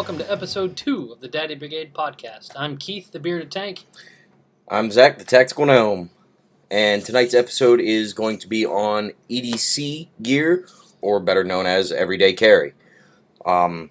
[0.00, 2.52] Welcome to episode two of the Daddy Brigade podcast.
[2.56, 3.84] I'm Keith, the bearded tank.
[4.66, 6.08] I'm Zach, the Tactical Gnome,
[6.70, 10.66] and tonight's episode is going to be on EDC gear,
[11.02, 12.72] or better known as everyday carry.
[13.44, 13.90] Um,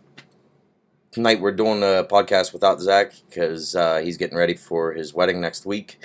[1.11, 5.39] tonight we're doing a podcast without Zach because uh, he's getting ready for his wedding
[5.39, 6.03] next week.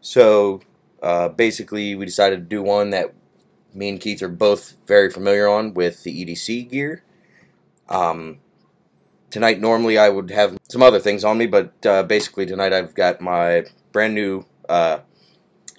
[0.00, 0.60] So
[1.02, 3.12] uh, basically, we decided to do one that
[3.74, 7.02] me and Keith are both very familiar on with the EDC gear.
[7.88, 8.38] Um,
[9.32, 12.94] tonight, normally I would have some other things on me, but uh, basically tonight I've
[12.94, 14.98] got my brand new uh,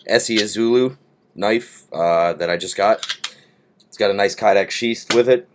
[0.09, 0.97] ESEE Izula
[1.35, 3.05] knife uh, that I just got.
[3.87, 5.47] It's got a nice Kydex sheath with it.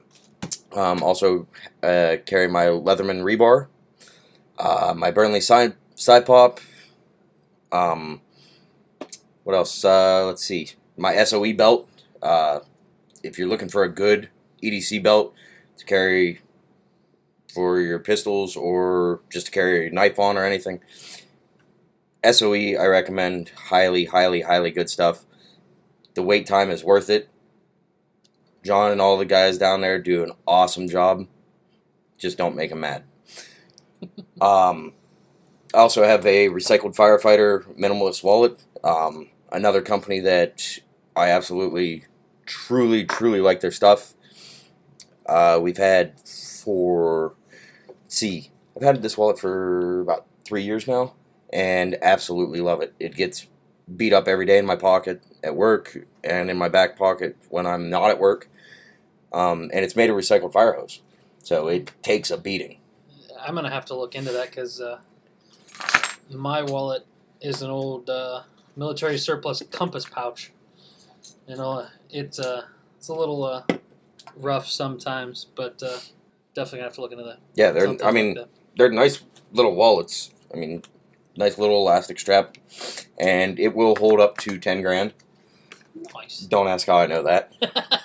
[0.73, 1.49] Um, also
[1.83, 3.67] uh, carry my Leatherman rebar,
[4.59, 6.61] uh, my Burnley side side pop.
[7.73, 8.21] Um,
[9.43, 9.85] what else?
[9.85, 10.71] Uh, let's see.
[10.97, 11.89] My SOE belt.
[12.23, 12.61] Uh,
[13.23, 14.29] if you're looking for a good
[14.63, 15.35] EDC belt
[15.77, 16.41] to carry
[17.59, 20.79] for your pistols or just to carry your knife on or anything,
[22.25, 23.51] SOE I recommend.
[23.71, 25.25] Highly, highly, highly good stuff.
[26.15, 27.29] The wait time is worth it.
[28.65, 31.27] John and all the guys down there do an awesome job.
[32.17, 33.03] Just don't make them mad.
[34.41, 34.93] um,
[35.75, 38.57] I also have a recycled firefighter minimalist wallet.
[38.85, 40.79] Um, another company that
[41.17, 42.05] I absolutely,
[42.47, 44.15] truly, truly like their stuff.
[45.27, 46.21] Uh, we've had
[46.65, 47.35] for,
[48.09, 51.15] see, I've had this wallet for about three years now,
[51.53, 52.95] and absolutely love it.
[52.99, 53.47] It gets
[53.97, 57.67] beat up every day in my pocket at work and in my back pocket when
[57.67, 58.49] I'm not at work.
[59.33, 61.03] Um, and it's made of recycled fire hose,
[61.43, 62.79] so it takes a beating.
[63.41, 65.01] I'm gonna have to look into that because uh,
[66.31, 67.07] my wallet
[67.41, 68.43] is an old uh,
[68.75, 70.53] military surplus compass pouch.
[71.47, 72.65] You know, it's uh,
[72.97, 73.63] it's a little uh,
[74.37, 75.99] rough sometimes, but uh,
[76.59, 77.39] definitely gonna have to look into that.
[77.55, 77.87] Yeah, they're.
[77.87, 80.31] Something I mean, like they're nice little wallets.
[80.53, 80.83] I mean,
[81.37, 82.57] nice little elastic strap,
[83.19, 85.15] and it will hold up to ten grand.
[86.15, 86.41] nice.
[86.41, 87.53] Don't ask how I know that.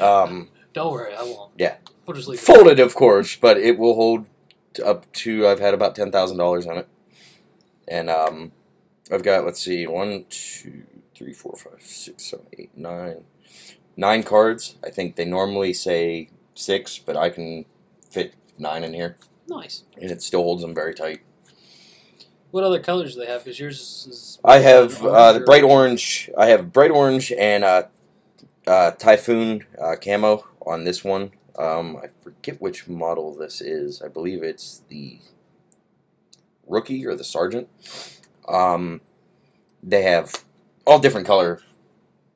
[0.00, 1.52] Um, Don't worry, I won't.
[1.58, 1.76] Yeah.
[2.06, 2.38] we'll just leave.
[2.38, 2.42] it.
[2.42, 4.26] folded, of course, but it will hold
[4.84, 5.46] up to.
[5.46, 6.88] I've had about ten thousand dollars on it,
[7.86, 8.52] and um,
[9.12, 13.24] I've got let's see, one, two, three, four, five, six, seven, eight, nine,
[13.96, 14.76] nine cards.
[14.82, 17.64] I think they normally say six, but I can
[18.10, 19.16] fit nine in here,
[19.48, 19.82] Nice.
[20.00, 21.20] and it still holds them very tight.
[22.50, 23.44] What other colors do they have?
[23.44, 24.06] Because yours is.
[24.12, 26.30] is I have uh, the bright orange.
[26.38, 27.84] I have bright orange and uh,
[28.66, 31.32] uh, typhoon uh, camo on this one.
[31.58, 34.00] Um, I forget which model this is.
[34.02, 35.18] I believe it's the
[36.66, 37.68] rookie or the sergeant.
[38.48, 39.00] Um,
[39.82, 40.44] they have
[40.86, 41.60] all different color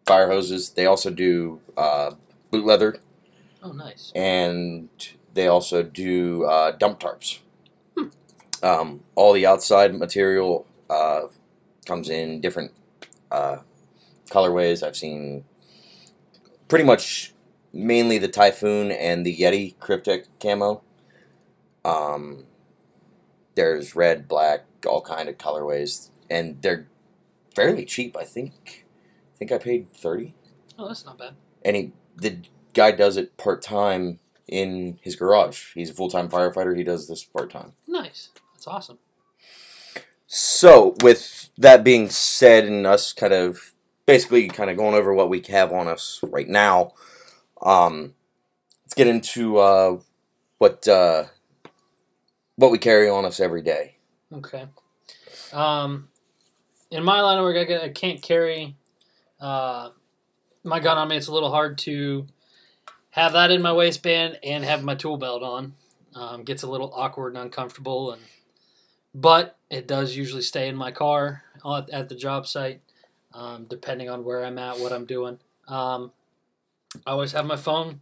[0.06, 0.71] fire hoses.
[0.71, 2.12] They also do uh,
[2.50, 2.99] boot leather,
[3.63, 4.13] Oh, nice.
[4.15, 4.89] and
[5.35, 7.41] they also do uh, dump tarps.
[8.63, 11.23] Um, all the outside material uh,
[11.87, 12.73] comes in different
[13.31, 13.59] uh,
[14.31, 14.83] colorways.
[14.83, 15.45] I've seen
[16.67, 17.35] pretty much
[17.73, 20.83] mainly the Typhoon and the Yeti Kryptek camo.
[21.85, 22.45] Um,
[23.55, 26.87] there's red, black, all kind of colorways, and they're
[27.55, 28.17] fairly cheap.
[28.17, 28.87] I think.
[29.35, 30.35] I think I paid thirty,
[30.77, 31.35] Oh, that's not bad.
[31.65, 32.39] and he the
[32.78, 35.75] guy does it part time in his garage.
[35.75, 36.77] He's a full time firefighter.
[36.77, 37.72] He does this part time.
[37.87, 38.28] Nice.
[38.55, 38.99] That's awesome.
[40.27, 43.72] So, with that being said, and us kind of
[44.06, 46.93] basically kind of going over what we have on us right now,
[47.62, 48.15] um,
[48.84, 49.99] let's get into uh,
[50.59, 51.25] what uh,
[52.56, 53.97] what we carry on us every day.
[54.33, 54.67] Okay.
[55.53, 56.09] Um,
[56.91, 58.77] in my line of work, I, can't carry
[59.41, 59.91] uh,
[60.62, 61.17] my gun on me.
[61.17, 62.27] It's a little hard to
[63.19, 65.75] have that in my waistband and have my tool belt on.
[66.15, 68.23] Um, gets a little awkward and uncomfortable, and
[69.15, 72.81] but it does usually stay in my car at, at the job site,
[73.35, 75.38] um, depending on where I'm at, what I'm doing.
[75.69, 76.12] Um,
[77.06, 78.00] I always have my phone.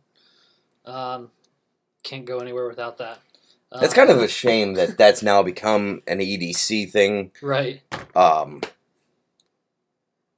[0.84, 1.30] Um,
[2.04, 3.18] can't go anywhere without that.
[3.72, 7.32] That's Um, kind of a shame that that's now become an EDC thing.
[7.42, 7.82] right.
[8.14, 8.62] Um,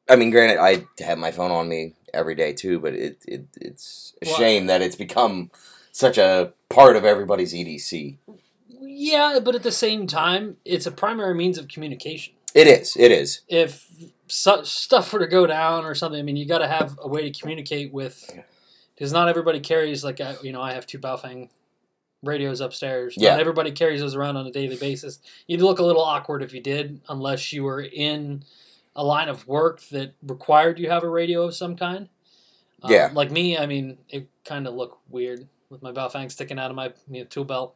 [0.08, 3.46] I mean, granted, I have my phone on me every day too, but it, it
[3.60, 5.50] it's a Well- shame that it's become
[5.92, 8.16] such a part of everybody's EDC.
[8.80, 12.34] Yeah, but at the same time, it's a primary means of communication.
[12.54, 12.96] It is.
[12.98, 13.42] It is.
[13.48, 13.88] If
[14.26, 17.08] su- stuff were to go down or something, I mean, you got to have a
[17.08, 18.30] way to communicate with,
[18.94, 21.48] because not everybody carries like I, you know I have two Baofeng
[22.22, 23.14] radios upstairs.
[23.16, 23.30] Yeah.
[23.32, 25.18] Not everybody carries those around on a daily basis.
[25.46, 28.42] You'd look a little awkward if you did, unless you were in
[28.96, 32.08] a line of work that required you have a radio of some kind.
[32.82, 33.10] Um, Yeah.
[33.12, 36.76] Like me, I mean, it kind of looked weird with my Baofeng sticking out of
[36.76, 37.74] my you know, tool belt.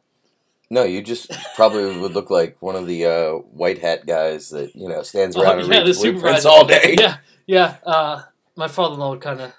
[0.69, 4.75] No, you just probably would look like one of the uh, white hat guys that
[4.75, 6.95] you know stands around Oh, and yeah, reads the blueprints all day.
[6.97, 7.75] Yeah, yeah.
[7.85, 8.23] Uh,
[8.55, 9.51] my father-in-law would kind of.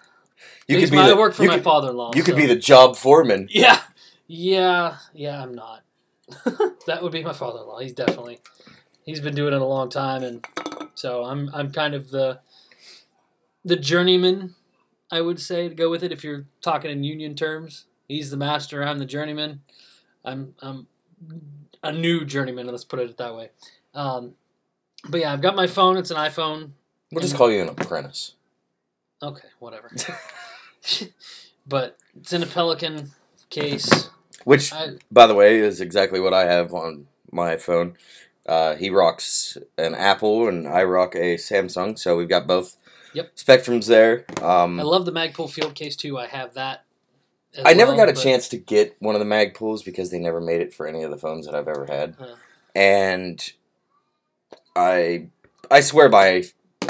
[0.66, 2.12] You could be I the, work for my could, father-in-law.
[2.16, 3.48] you could so- be the job foreman.
[3.50, 3.80] Yeah,
[4.26, 5.40] yeah, yeah.
[5.40, 5.82] I'm not.
[6.86, 7.78] that would be my father-in-law.
[7.80, 8.40] He's definitely.
[9.04, 10.44] He's been doing it a long time, and
[10.94, 11.50] so I'm.
[11.52, 12.40] I'm kind of the.
[13.66, 14.54] The journeyman,
[15.10, 16.12] I would say to go with it.
[16.12, 18.82] If you're talking in union terms, he's the master.
[18.82, 19.62] I'm the journeyman.
[20.24, 20.54] I'm.
[20.60, 20.86] I'm
[21.82, 22.66] a new journeyman.
[22.66, 23.50] Let's put it that way.
[23.94, 24.34] Um,
[25.08, 25.96] but yeah, I've got my phone.
[25.96, 26.70] It's an iPhone.
[27.12, 28.34] We'll just call you an apprentice.
[29.22, 29.90] Okay, whatever.
[31.66, 33.12] but it's in a Pelican
[33.50, 34.10] case.
[34.44, 37.96] Which, I, by the way, is exactly what I have on my phone.
[38.46, 42.76] Uh, he rocks an Apple, and I rock a Samsung, so we've got both
[43.14, 43.36] Yep.
[43.36, 44.24] spectrums there.
[44.42, 46.18] Um, I love the Magpul Field case too.
[46.18, 46.84] I have that.
[47.64, 50.18] I never well, got a but- chance to get one of the Magpuls because they
[50.18, 52.16] never made it for any of the phones that I've ever had.
[52.18, 52.34] Huh.
[52.74, 53.52] And
[54.76, 55.28] I
[55.70, 56.44] I swear by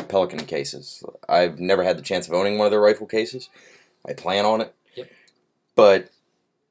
[0.08, 1.04] Pelican cases.
[1.28, 3.48] I've never had the chance of owning one of their rifle cases.
[4.08, 4.74] I plan on it.
[4.94, 5.10] Yep.
[5.74, 6.08] But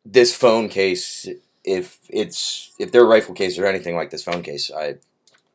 [0.06, 1.28] this phone case
[1.64, 4.96] if it's if their rifle case or anything like this phone case, I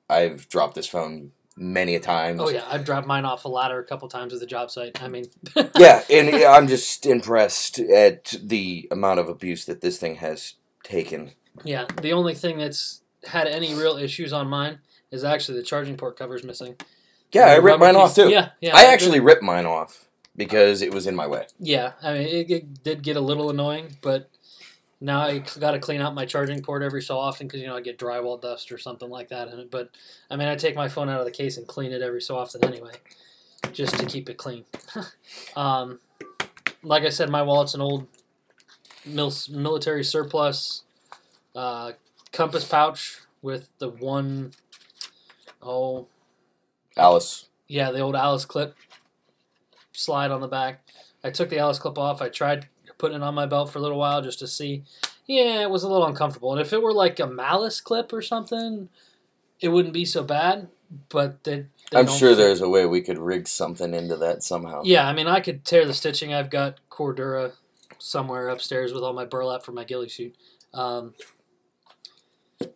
[0.08, 2.40] I've dropped this phone many a times.
[2.40, 5.02] Oh yeah, I've dropped mine off a ladder a couple times at the job site.
[5.02, 5.26] I mean,
[5.76, 11.32] yeah, and I'm just impressed at the amount of abuse that this thing has taken.
[11.64, 11.86] yeah.
[12.00, 14.78] The only thing that's had any real issues on mine
[15.10, 16.76] is actually the charging port cover's missing.
[17.32, 18.30] Yeah, I ripped mine off too.
[18.30, 18.74] Yeah, yeah.
[18.74, 21.46] I actually ripped mine off because it was in my way.
[21.58, 24.30] Yeah, I mean, it, it did get a little annoying, but
[25.00, 27.76] now I got to clean out my charging port every so often because you know
[27.76, 29.70] I get drywall dust or something like that in it.
[29.70, 29.90] But
[30.30, 32.36] I mean, I take my phone out of the case and clean it every so
[32.36, 32.92] often anyway,
[33.72, 34.64] just to keep it clean.
[35.56, 36.00] um,
[36.82, 38.08] like I said, my wallet's an old
[39.06, 40.82] mil- military surplus
[41.54, 41.92] uh,
[42.32, 44.52] compass pouch with the one
[45.62, 46.08] oh
[46.96, 47.46] Alice.
[47.68, 48.74] yeah, the old Alice clip
[49.92, 50.80] slide on the back.
[51.22, 52.22] I took the Alice clip off.
[52.22, 52.68] I tried
[52.98, 54.82] putting it on my belt for a little while just to see.
[55.26, 56.52] Yeah, it was a little uncomfortable.
[56.52, 58.88] And if it were like a Malice clip or something,
[59.60, 60.68] it wouldn't be so bad.
[61.10, 62.36] But they, they I'm sure fit.
[62.36, 64.82] there's a way we could rig something into that somehow.
[64.84, 66.32] Yeah, I mean, I could tear the stitching.
[66.32, 67.52] I've got Cordura
[67.98, 70.34] somewhere upstairs with all my burlap for my ghillie suit.
[70.72, 71.14] Um,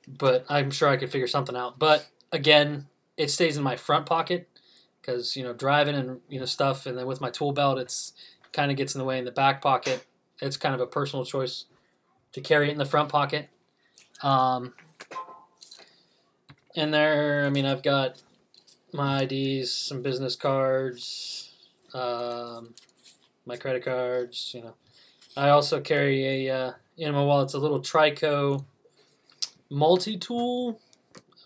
[0.07, 1.79] but I'm sure I could figure something out.
[1.79, 2.87] But again,
[3.17, 4.49] it stays in my front pocket
[5.01, 8.13] because you know driving and you know stuff, and then with my tool belt, it's
[8.53, 10.07] kind of gets in the way in the back pocket.
[10.43, 11.65] It's kind of a personal choice
[12.33, 13.49] to carry it in the front pocket.
[14.23, 14.75] Um,
[16.75, 18.21] in there, I mean, I've got
[18.93, 21.53] my IDs, some business cards,
[21.95, 22.75] um,
[23.47, 24.53] my credit cards.
[24.55, 24.75] You know,
[25.37, 27.47] I also carry a uh, in my wallet.
[27.47, 28.65] It's a little Trico
[29.71, 30.79] multi-tool,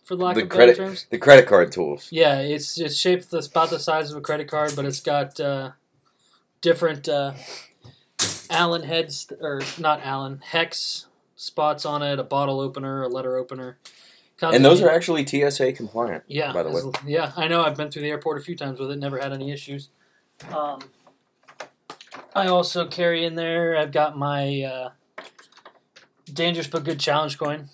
[0.05, 1.07] for lack The of credit- better terms.
[1.11, 2.09] The credit card tools.
[2.11, 5.39] Yeah, it's it's shaped the, about the size of a credit card, but it's got
[5.41, 5.73] uh,
[6.61, 7.33] different uh,
[8.51, 13.77] Allen heads or not Allen hex spots on it, a bottle opener, a letter opener.
[14.43, 16.25] And those are actually TSA compliant.
[16.27, 16.83] yeah, by the way.
[17.07, 17.63] yeah, I know.
[17.63, 18.99] I've been through the airport a few times with it.
[18.99, 19.89] Never had any issues.
[20.55, 20.83] Um,
[22.35, 23.79] I also carry in there.
[23.79, 24.91] I've got my uh,
[26.31, 27.69] dangerous but good challenge coin.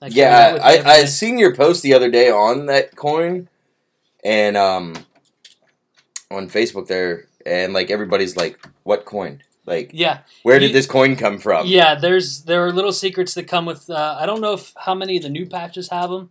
[0.00, 3.48] I Yeah, with I, I seen your post the other day on that coin,
[4.22, 4.94] and um,
[6.30, 9.42] on Facebook there, and like everybody's like, "What coin?
[9.66, 11.94] Like, yeah, where did You- this coin come from?" yeah.
[11.94, 13.88] There's there are little secrets that come with.
[13.88, 16.30] Uh, I don't know if how many of the new patches have them,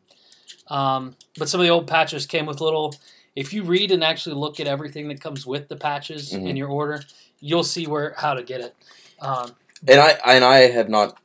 [0.68, 2.96] um, but some of the old patches came with little.
[3.36, 6.50] If you read and actually look at everything that comes with the patches Mhm.
[6.50, 7.04] in your order,
[7.40, 8.76] you'll see where how to get it.
[9.20, 9.56] Um,
[9.88, 11.18] And I and I have not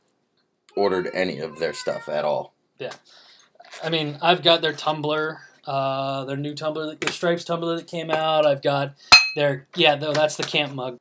[0.75, 2.53] ordered any of their stuff at all.
[2.79, 2.93] Yeah,
[3.83, 8.09] I mean, I've got their tumbler, uh, their new tumbler, the stripes tumbler that came
[8.09, 8.45] out.
[8.47, 8.93] I've got
[9.35, 10.97] their yeah, no, that's the camp mug.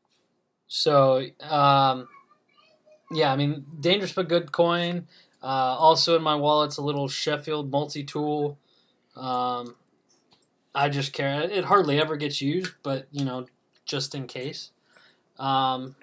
[0.69, 2.09] So um,
[3.11, 5.09] yeah, I mean, dangerous but good coin.
[5.43, 5.47] Uh,
[5.79, 8.59] also in my wallet's a little Sheffield multi tool.
[9.17, 9.77] Um,
[10.75, 11.51] I just carry it.
[11.51, 13.47] It hardly ever gets used, but you know,
[13.85, 14.71] just in case.
[15.39, 15.97] Um,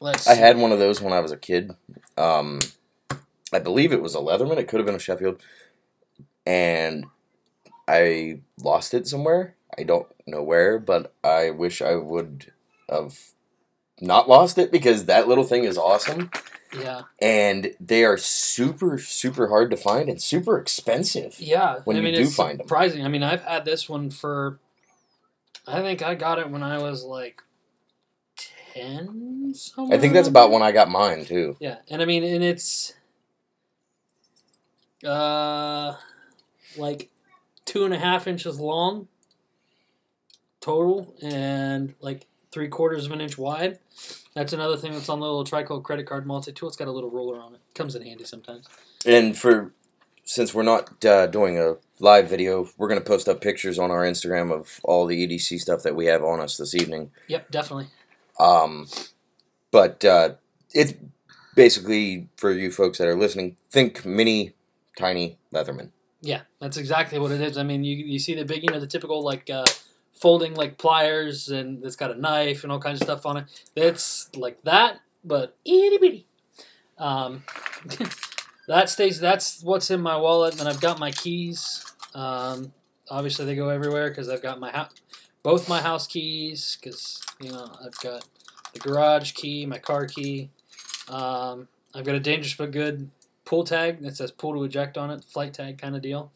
[0.00, 0.26] let's.
[0.26, 0.40] I see.
[0.40, 1.72] had one of those when I was a kid.
[2.16, 2.60] Um,
[3.52, 4.58] I believe it was a Leatherman.
[4.58, 5.42] It could have been a Sheffield,
[6.46, 7.06] and
[7.88, 9.56] I lost it somewhere.
[9.76, 12.52] I don't know where, but I wish I would
[12.88, 13.18] have
[14.00, 16.30] not lost it because that little thing is awesome.
[16.74, 17.02] Yeah.
[17.20, 21.36] and they are super super hard to find and super expensive.
[21.38, 22.66] Yeah, when I you mean, do it's find 'em.
[22.66, 23.04] surprising.
[23.04, 24.58] I mean, I've had this one for.
[25.66, 27.42] I think I got it when I was like
[28.66, 29.52] ten.
[29.90, 31.56] I think that's about when I got mine too.
[31.60, 32.94] Yeah, and I mean, and it's
[35.06, 35.94] uh
[36.78, 37.10] like
[37.66, 39.08] two and a half inches long
[40.60, 43.78] total, and like three quarters of an inch wide.
[44.34, 46.68] That's another thing that's on the little Trico credit card multi tool.
[46.68, 47.60] It's got a little roller on it.
[47.74, 48.68] Comes in handy sometimes.
[49.04, 49.72] And for
[50.24, 54.02] since we're not uh, doing a live video, we're gonna post up pictures on our
[54.02, 57.10] Instagram of all the EDC stuff that we have on us this evening.
[57.28, 57.88] Yep, definitely.
[58.38, 58.86] Um,
[59.70, 60.34] but uh,
[60.72, 60.94] it's
[61.54, 63.56] basically for you folks that are listening.
[63.70, 64.54] Think mini,
[64.96, 65.90] tiny Leatherman.
[66.20, 67.58] Yeah, that's exactly what it is.
[67.58, 69.66] I mean, you you see the big, you know, the typical like uh,
[70.22, 73.44] folding like pliers, and it's got a knife and all kinds of stuff on it.
[73.74, 76.26] It's like that, but itty bitty.
[76.96, 77.42] Um,
[78.68, 79.18] that stays.
[79.18, 80.60] That's what's in my wallet.
[80.60, 81.84] And I've got my keys.
[82.14, 82.72] Um,
[83.10, 84.92] obviously, they go everywhere because I've got my house,
[85.42, 86.78] both my house keys.
[86.80, 88.24] Because you know, I've got
[88.72, 90.50] the garage key, my car key.
[91.08, 93.10] Um, I've got a dangerous but good
[93.44, 96.30] pull tag that says pull to eject on it, flight tag kind of deal.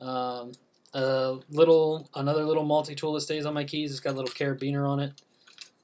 [0.00, 0.52] Um,
[0.94, 3.90] a little another little multi tool that stays on my keys.
[3.90, 5.12] It's got a little carabiner on it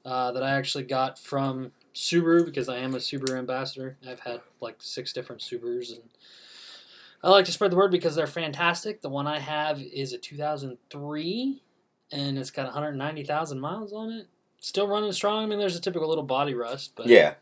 [0.05, 3.97] uh, that I actually got from Subaru because I am a Subaru ambassador.
[4.07, 6.01] I've had like six different Subarus and
[7.23, 9.01] I like to spread the word because they're fantastic.
[9.01, 11.61] The one I have is a 2003
[12.11, 14.27] and it's got 190,000 miles on it.
[14.61, 15.43] Still running strong.
[15.43, 17.35] I mean, there's a typical little body rust, but Yeah,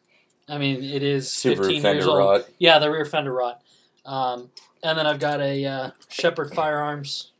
[0.47, 2.19] I mean, it is super 15 fender years old.
[2.19, 2.45] rot.
[2.59, 3.61] Yeah, the rear fender rot.
[4.05, 4.49] Um,
[4.83, 7.31] and then I've got a uh, Shepherd Firearms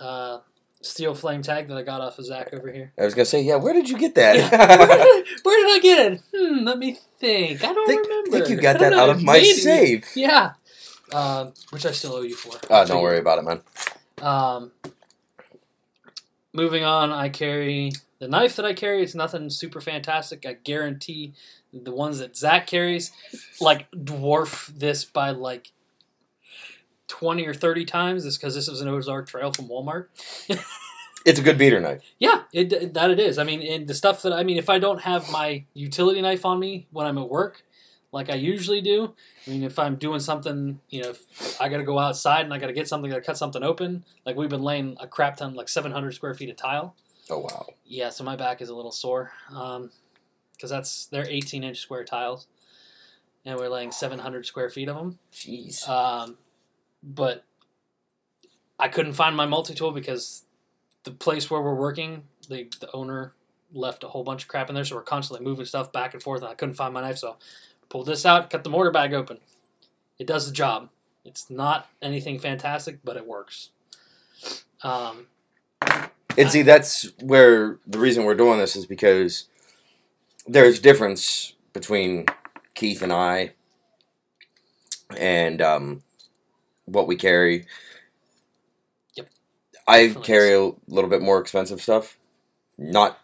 [0.00, 0.38] uh,
[0.80, 2.92] steel flame tag that I got off of Zach over here.
[2.98, 3.56] I was gonna say, yeah.
[3.56, 4.36] Where did you get that?
[4.36, 4.50] Yeah.
[4.78, 6.20] where, did, where did I get it?
[6.34, 7.64] Hmm, let me think.
[7.64, 8.30] I don't think, remember.
[8.30, 9.00] think you got that know.
[9.00, 9.52] out of my Maybe.
[9.52, 10.16] safe.
[10.16, 10.52] Yeah.
[11.12, 12.58] Um, which I still owe you for.
[12.72, 13.60] Uh, don't worry about it, man.
[14.20, 14.72] Um,
[16.52, 19.02] moving on, I carry the knife that I carry.
[19.02, 20.44] It's nothing super fantastic.
[20.46, 21.34] I guarantee
[21.72, 23.12] the ones that Zach carries
[23.60, 25.72] like dwarf this by like
[27.08, 28.24] twenty or thirty times.
[28.24, 30.06] This because this is an Ozark Trail from Walmart.
[31.26, 32.02] It's a good beater knife.
[32.20, 33.36] Yeah, it that it is.
[33.36, 36.44] I mean, and the stuff that I mean, if I don't have my utility knife
[36.44, 37.64] on me when I'm at work,
[38.12, 39.12] like I usually do.
[39.44, 42.54] I mean, if I'm doing something, you know, if I got to go outside and
[42.54, 44.04] I got to get something to cut something open.
[44.24, 46.94] Like we've been laying a crap ton, like 700 square feet of tile.
[47.28, 47.66] Oh wow.
[47.84, 52.46] Yeah, so my back is a little sore because that's they're 18 inch square tiles,
[53.44, 55.18] and we're laying 700 square feet of them.
[55.34, 55.88] Jeez.
[55.88, 56.38] Um,
[57.06, 57.44] but
[58.78, 60.44] I couldn't find my multi tool because
[61.04, 63.32] the place where we're working, the the owner
[63.72, 66.22] left a whole bunch of crap in there, so we're constantly moving stuff back and
[66.22, 68.90] forth, and I couldn't find my knife, so I pulled this out, cut the mortar
[68.90, 69.38] bag open.
[70.18, 70.90] It does the job.
[71.24, 73.70] It's not anything fantastic, but it works.
[74.82, 75.26] Um,
[76.38, 79.46] And see, that's where the reason we're doing this is because
[80.46, 82.26] there's a difference between
[82.74, 83.54] Keith and I
[85.16, 86.02] and um,
[86.86, 87.66] what we carry.
[89.14, 89.28] Yep.
[89.86, 90.26] I Definitely.
[90.26, 92.18] carry a little bit more expensive stuff,
[92.78, 93.18] not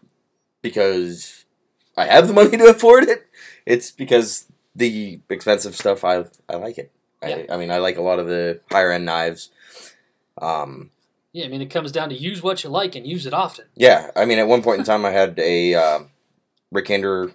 [0.60, 1.44] because
[1.96, 3.26] I have the money to afford it.
[3.66, 6.92] It's because the expensive stuff I I like it.
[7.22, 7.42] Yeah.
[7.48, 9.50] I, I mean, I like a lot of the higher end knives.
[10.40, 10.90] Um,
[11.32, 13.66] yeah, I mean, it comes down to use what you like and use it often.
[13.74, 16.00] yeah, I mean, at one point in time, I had a uh,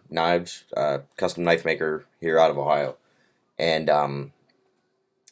[0.10, 2.98] knives, uh, custom knife maker here out of Ohio,
[3.58, 4.34] and um,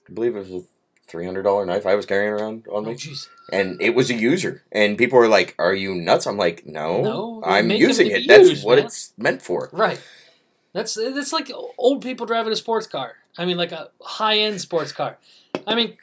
[0.10, 0.64] I believe it was a
[1.08, 3.28] three hundred dollar knife I was carrying around on Oh, me, jeez.
[3.52, 4.64] and it was a user.
[4.72, 8.22] And people were like, "Are you nuts?" I'm like, "No, No, I'm using it.
[8.22, 10.02] be That's what man." it's meant for." Right.
[10.74, 13.16] That's that's like old people driving a sports car.
[13.38, 15.18] I mean, like a high end sports car.
[15.68, 15.96] I mean,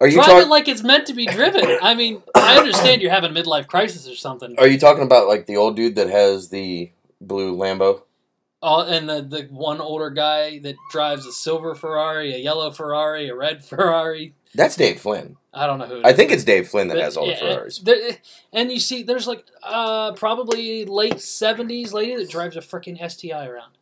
[0.00, 0.42] Are you drive talking?
[0.42, 1.78] it like it's meant to be driven.
[1.82, 4.54] I mean, I understand you're having a midlife crisis or something.
[4.58, 6.90] Are you talking about like the old dude that has the
[7.20, 8.02] blue Lambo?
[8.60, 13.28] Oh, and the the one older guy that drives a silver Ferrari, a yellow Ferrari,
[13.28, 14.34] a red Ferrari.
[14.54, 15.36] That's Dave Flynn.
[15.52, 15.96] I don't know who.
[15.98, 17.78] it I think it's Dave Flynn that But, has all the yeah, Ferraris.
[17.80, 18.18] there-
[18.52, 23.46] and you see, there's like uh, probably late seventies lady that drives a freaking STI
[23.46, 23.72] around.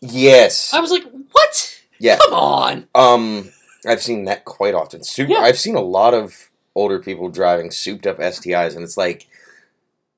[0.00, 0.72] Yes.
[0.74, 1.80] I was like, what?
[1.98, 2.18] Yeah.
[2.18, 2.88] Come on.
[2.94, 3.50] Um,
[3.86, 5.04] I've seen that quite often.
[5.04, 5.28] Soup.
[5.28, 5.38] Yeah.
[5.38, 9.28] I've seen a lot of older people driving souped up STIs, and it's like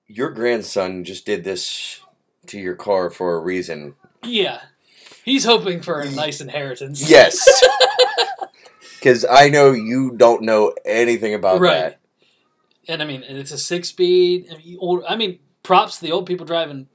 [0.07, 2.01] your grandson just did this
[2.47, 3.95] to your car for a reason.
[4.23, 4.61] Yeah,
[5.25, 7.09] he's hoping for a nice inheritance.
[7.11, 7.63] Yes.
[9.05, 11.75] Because I know you don't know anything about Right.
[11.79, 12.01] that.
[12.89, 14.47] and I mean, it's a six speed.
[14.51, 16.87] I mean, old, I mean, props to the old people driving,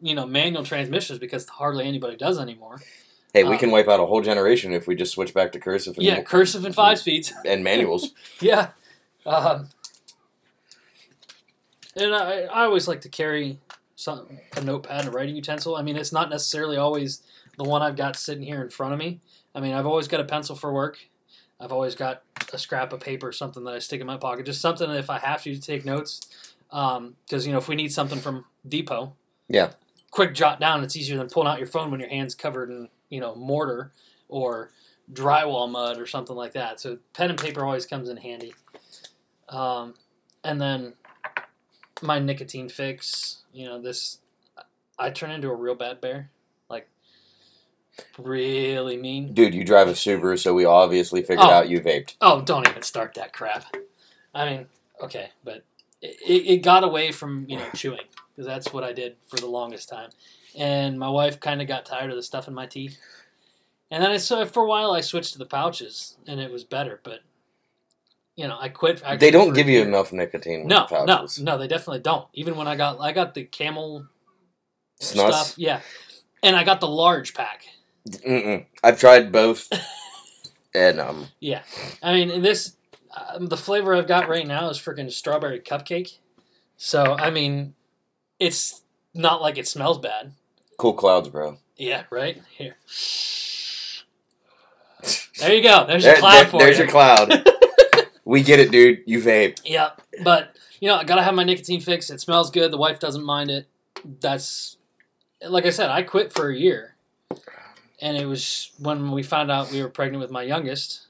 [0.00, 2.80] you know, manual transmissions because hardly anybody does anymore.
[3.34, 5.58] Hey, we Uh, can wipe out a whole generation if we just switch back to
[5.60, 7.34] cursive and, Yeah, cursive and five speeds.
[7.44, 8.12] and manuals.
[8.40, 8.70] Yeah.
[9.26, 9.68] Um,
[11.96, 13.58] and I, I always like to carry
[13.94, 15.76] some a notepad and a writing utensil.
[15.76, 17.20] I mean, it's not necessarily always
[17.58, 19.20] the one I've got sitting here in front of me.
[19.54, 20.98] I mean, I've always got a pencil for work.
[21.60, 22.22] I've always got
[22.52, 25.18] a scrap of paper, something that I stick in my pocket, just something if I
[25.18, 26.26] have to, to take notes.
[26.70, 29.14] Because you know, if we need something from Depot,
[29.48, 29.72] Yeah.
[30.10, 30.84] quick jot down.
[30.84, 33.92] It's easier than pulling out your phone when your hands covered in you know mortar
[34.28, 34.70] or
[35.12, 36.78] drywall mud or something like that.
[36.80, 38.54] So pen and paper always comes in handy.
[39.48, 39.94] Um,
[40.44, 40.92] and then
[42.02, 43.38] my nicotine fix.
[43.52, 44.18] You know this.
[44.98, 46.30] I turn into a real bad bear,
[48.18, 49.32] really mean.
[49.34, 51.50] Dude, you drive a Subaru, so we obviously figured Oh.
[51.50, 52.14] out you vaped.
[52.20, 53.64] Oh, don't even start that crap.
[54.34, 54.66] I mean,
[55.02, 55.64] okay, but
[56.02, 59.46] it, it got away from you know chewing because that's what I did for the
[59.46, 60.10] longest time,
[60.56, 62.98] and my wife kind of got tired of the stuff in my teeth,
[63.90, 66.62] and then I so for a while I switched to the pouches and it was
[66.64, 67.20] better, but
[68.36, 69.02] you know I quit.
[69.02, 72.28] actually They don't give you enough nicotine No, no, no, they definitely don't.
[72.34, 74.06] Even when I got I got the camel
[75.00, 75.14] Snus?
[75.32, 75.80] stuff, yeah,
[76.42, 77.64] and I got the large pack.
[78.08, 78.66] Mm-mm.
[78.82, 79.68] I've tried both,
[80.74, 81.62] and um, Yeah,
[82.02, 82.74] I mean this
[83.34, 86.18] um, the flavor I've got right now is freaking strawberry cupcake.
[86.76, 87.74] So I mean,
[88.38, 88.82] it's
[89.14, 90.32] not like it smells bad.
[90.76, 91.58] cool clouds, bro.
[91.76, 92.76] Yeah, right here.
[95.40, 95.86] There you go.
[95.86, 96.84] There's your There- cloud there- there's you.
[96.84, 97.48] your cloud.
[98.24, 99.02] we get it, dude.
[99.06, 99.60] You vape.
[99.64, 99.90] Yeah,
[100.24, 102.10] but you know, I gotta have my nicotine fix.
[102.10, 102.72] It smells good.
[102.72, 103.66] The wife doesn't mind it.
[104.20, 104.76] That's
[105.46, 105.90] like I said.
[105.90, 106.96] I quit for a year,
[108.00, 111.06] and it was when we found out we were pregnant with my youngest.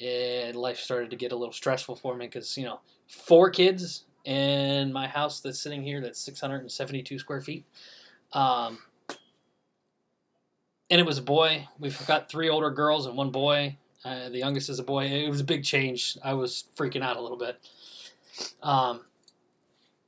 [0.00, 4.04] And life started to get a little stressful for me because you know four kids
[4.26, 7.64] in my house that's sitting here that's 672 square feet.
[8.34, 8.78] Um,
[10.90, 11.66] and it was a boy.
[11.78, 13.78] We've got three older girls and one boy.
[14.04, 15.06] Uh, the youngest is a boy.
[15.06, 16.16] It was a big change.
[16.22, 17.58] I was freaking out a little bit.
[18.62, 19.00] Um,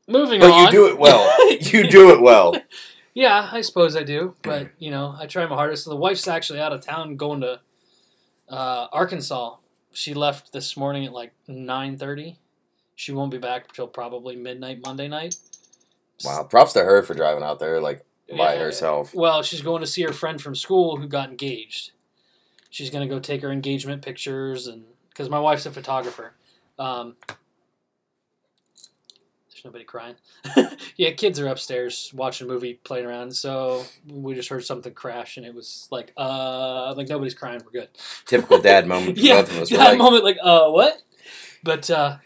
[0.07, 0.65] moving But on.
[0.67, 1.51] you do it well.
[1.51, 2.55] you do it well.
[3.19, 5.83] Yeah, I suppose I do, but you know, I try my hardest.
[5.85, 7.59] So the wife's actually out of town, going to
[8.49, 9.57] uh, Arkansas.
[9.93, 12.39] She left this morning at like nine thirty.
[12.95, 15.37] She won't be back till probably midnight Monday night.
[16.25, 16.45] Wow.
[16.45, 18.61] Props to her for driving out there like by Yeah.
[18.61, 19.13] herself.
[19.13, 21.91] Well, she's going to see her friend from school who got engaged.
[22.71, 26.35] She's going to go take her engagement pictures, and because my wife's a photographer.
[26.79, 27.17] Um,
[29.59, 30.15] there's nobody crying.
[30.97, 33.35] yeah, kids are upstairs watching a movie, playing around.
[33.35, 37.61] So we just heard something crash, and it was like, uh, like nobody's crying.
[37.65, 37.89] We're good.
[38.27, 39.71] Typical dad moment yeah, both of us.
[39.71, 41.03] We're that like, moment, like, uh, what?
[41.63, 42.19] But uh,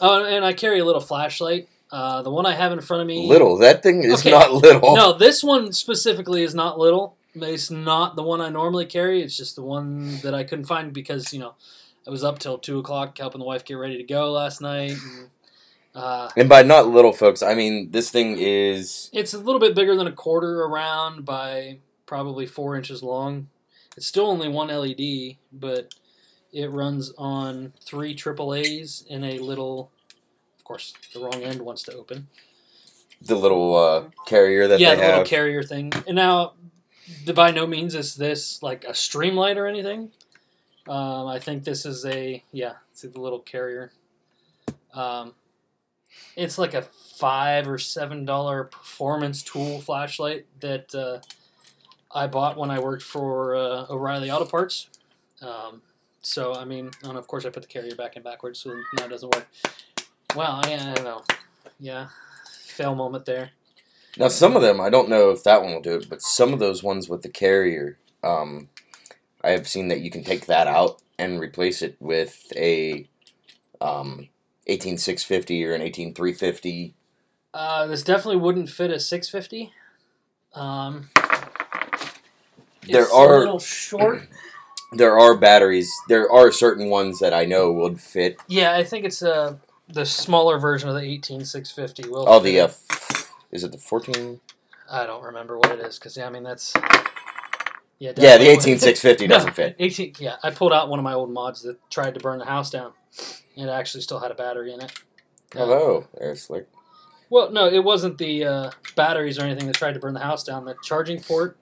[0.00, 1.68] oh, and I carry a little flashlight.
[1.92, 3.28] Uh, the one I have in front of me.
[3.28, 3.58] little.
[3.58, 4.30] That thing is Okay.
[4.30, 4.96] not little.
[4.96, 7.16] No, this one specifically is not little.
[7.36, 9.22] It's not the one I normally carry.
[9.22, 11.54] It's just the one that I couldn't find because you know
[12.06, 14.92] I was up till two o'clock helping the wife get ready to go last night.
[14.92, 15.28] And,
[15.94, 19.74] uh, And by not little, folks, I mean this thing is it's a little bit
[19.74, 23.48] bigger than a quarter around by probably four inches long.
[23.96, 25.94] It's still only one LED, but
[26.52, 29.90] it runs on three AAA's in a little.
[30.58, 32.28] Of course, the wrong end wants to open.
[33.20, 35.92] the little uh, carrier that yeah, the little carrier thing.
[36.06, 36.54] And now,
[37.34, 40.10] by no means is this like a streamlight or anything.
[40.88, 43.92] Um, I think this is a yeah, it's a little carrier.
[44.92, 45.34] Um,
[46.36, 46.82] it's like a
[47.16, 51.20] five or seven dollar performance tool flashlight that uh,
[52.12, 54.88] I bought when I worked for uh, O'Reilly Auto Parts.
[55.42, 55.82] Um,
[56.22, 59.04] so I mean, and of course I put the carrier back in backwards, so now
[59.04, 59.48] it doesn't work.
[60.34, 61.22] Well, I, I don't know.
[61.78, 62.08] Yeah,
[62.66, 63.50] fail moment there.
[64.16, 66.52] Now, some of them, I don't know if that one will do it, but some
[66.52, 68.68] of those ones with the carrier, um,
[69.42, 73.08] I have seen that you can take that out and replace it with a
[73.80, 74.28] um,
[74.66, 76.94] 18650 or an 18350.
[77.52, 79.72] Uh, this definitely wouldn't fit a 650.
[80.54, 81.10] Um,
[82.86, 84.28] There it's are- a little short.
[84.96, 85.90] There are batteries.
[86.08, 88.36] There are certain ones that I know would fit.
[88.46, 89.56] yeah, I think it's uh,
[89.88, 92.08] the smaller version of the 18650.
[92.10, 94.38] Will Oh, the uh, f- is it the 14?
[94.88, 96.72] I don't remember what it is because yeah, I mean that's
[97.98, 98.12] yeah.
[98.16, 99.76] Yeah, the 18650 doesn't No, fit.
[99.78, 100.14] 18.
[100.18, 102.70] Yeah, I pulled out one of my old mods that tried to burn the house
[102.70, 102.92] down.
[103.56, 104.92] It actually still had a battery in it.
[105.54, 106.68] Uh, Hello, there's slick.
[107.30, 110.44] Well, no, it wasn't the uh, batteries or anything that tried to burn the house
[110.44, 110.64] down.
[110.64, 111.56] The charging port,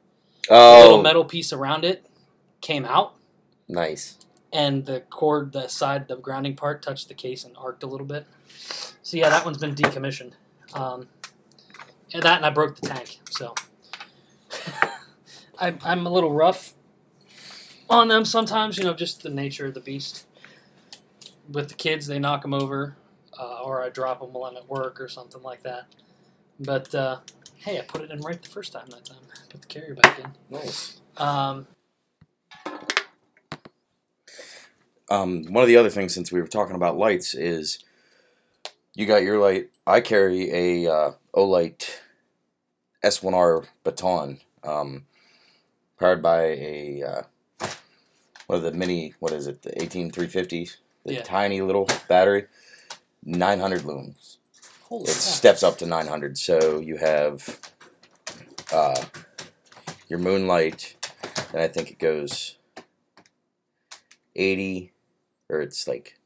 [0.48, 2.06] the little Oh, metal piece around it,
[2.60, 3.14] came out.
[3.68, 4.18] nice.
[4.52, 8.06] and the cord, the side, the grounding part touched the case and arced a little
[8.06, 8.26] bit.
[9.02, 10.32] So yeah, that one's been decommissioned.
[10.74, 11.08] Um,
[12.12, 13.20] and that, and I broke the tank.
[13.30, 13.54] So
[15.62, 16.74] I, I'm a little rough
[17.88, 18.76] on them sometimes.
[18.76, 20.26] You know, just the nature of the beast.
[21.50, 22.96] With the kids, they knock them over,
[23.38, 25.86] uh, or I drop them while I'm at work or something like that.
[26.60, 27.18] But uh,
[27.64, 29.18] Hey, I put it in right the first time that time.
[29.48, 30.32] Put the carrier back in.
[30.50, 31.00] Nice.
[31.16, 31.68] Um,
[35.08, 37.84] Um, one of the other things, since we were talking about lights, is
[38.94, 39.68] you got your light.
[39.86, 41.88] I carry a uh, Olight
[43.04, 45.04] S1R baton, um,
[46.02, 47.22] powered by a uh,
[48.48, 49.14] what are the mini?
[49.20, 49.62] What is it?
[49.62, 50.76] The 18350s.
[51.04, 51.22] The Yeah.
[51.22, 52.46] tiny little battery,
[53.24, 54.36] 900 lumens.
[54.82, 55.20] holy It crap.
[55.20, 56.36] steps up to 900.
[56.38, 57.60] So you have
[58.72, 59.04] uh,
[60.08, 60.96] your moonlight,
[61.52, 62.56] and I think it goes
[64.34, 64.92] 80,
[65.48, 66.18] or it's like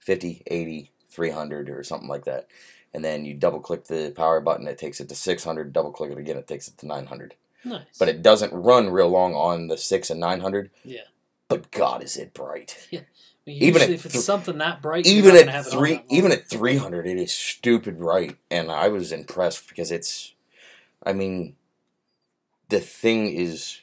[0.00, 2.46] 50, 80, 300, or something like that.
[2.92, 5.72] And then you double click the power button, it takes it to 600.
[5.72, 7.34] Double click it again, it takes it to 900.
[7.64, 7.84] Nice.
[7.98, 10.70] But it doesn't run real long on the 6 and 900.
[10.84, 11.00] Yeah.
[11.48, 12.88] But God, is it bright.
[12.92, 16.00] I mean, even if it's th- something that bright, even at have it on three
[16.08, 20.32] even at 300 it is stupid bright and i was impressed because it's
[21.04, 21.54] i mean
[22.70, 23.80] the thing is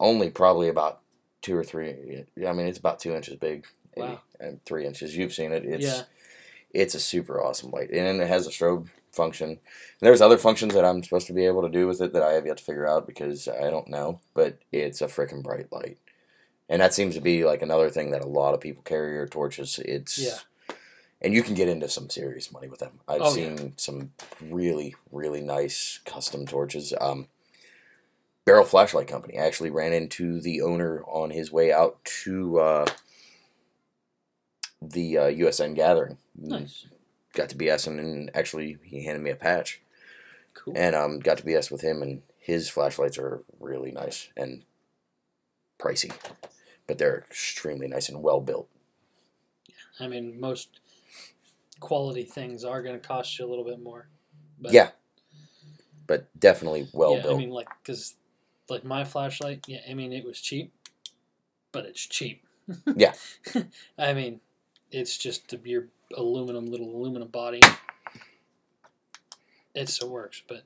[0.00, 0.98] only probably about
[1.42, 3.66] two or three i mean it's about two inches big
[3.96, 4.20] Wow.
[4.40, 6.02] and three inches you've seen it it's Yeah.
[6.72, 9.58] it's a super awesome light and it has a strobe function and
[10.00, 12.32] there's other functions that i'm supposed to be able to do with it that i
[12.32, 15.98] have yet to figure out because i don't know but it's a freaking bright light
[16.68, 19.26] and that seems to be like another thing that a lot of people carry your
[19.26, 20.74] torches it's Yeah.
[21.20, 23.00] and you can get into some serious money with them.
[23.08, 23.56] I've Oh, yeah.
[23.56, 26.92] seen some really, really nice custom torches.
[27.00, 27.28] Um,
[28.44, 29.38] Barrel Flashlight Company.
[29.38, 32.86] I actually ran into the owner on his way out to uh,
[34.82, 36.18] the uh, USN gathering.
[36.36, 36.86] Nice.
[37.34, 39.80] Got to BS him, and actually he handed me a patch,
[40.54, 40.74] Cool.
[40.76, 42.02] and um, got to BS with him.
[42.02, 44.62] And his flashlights are really nice and
[45.78, 46.12] pricey,
[46.86, 48.68] but they're extremely nice and well built.
[49.98, 50.80] I mean, most
[51.80, 54.08] quality things are going to cost you a little bit more.
[54.60, 54.90] But yeah,
[56.06, 57.34] but definitely well yeah, built.
[57.34, 58.14] I mean, like, because,
[58.68, 60.72] like, my flashlight, yeah, I mean, it was cheap,
[61.72, 62.44] but it's cheap.
[62.94, 63.12] Yeah.
[63.98, 64.40] I mean,
[64.90, 67.62] it's just your aluminum, little aluminum body.
[69.74, 70.62] It still works, but.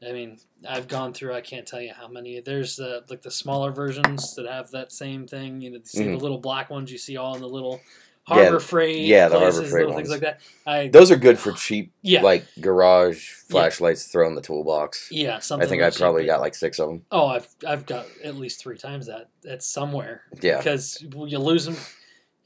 [0.00, 1.34] I mean, I've gone through.
[1.34, 2.38] I can't tell you how many.
[2.38, 5.60] There's the like the smaller versions that have that same thing.
[5.60, 6.16] You know, you see Mhm.
[6.16, 7.80] the little black ones you see all in the little
[8.28, 10.40] Yeah, Harbor Freight, yeah, the Harbor places, Freight little things like that.
[10.64, 14.04] I Those are good for cheap, yeah, like garage flashlights.
[14.06, 15.08] Throw in the toolbox.
[15.10, 15.40] yeah.
[15.40, 15.66] Something.
[15.66, 17.04] I think I probably but- got like six of them.
[17.10, 19.30] Oh, I've I've got at least three times that.
[19.42, 21.76] That's somewhere Yeah, because you lose them.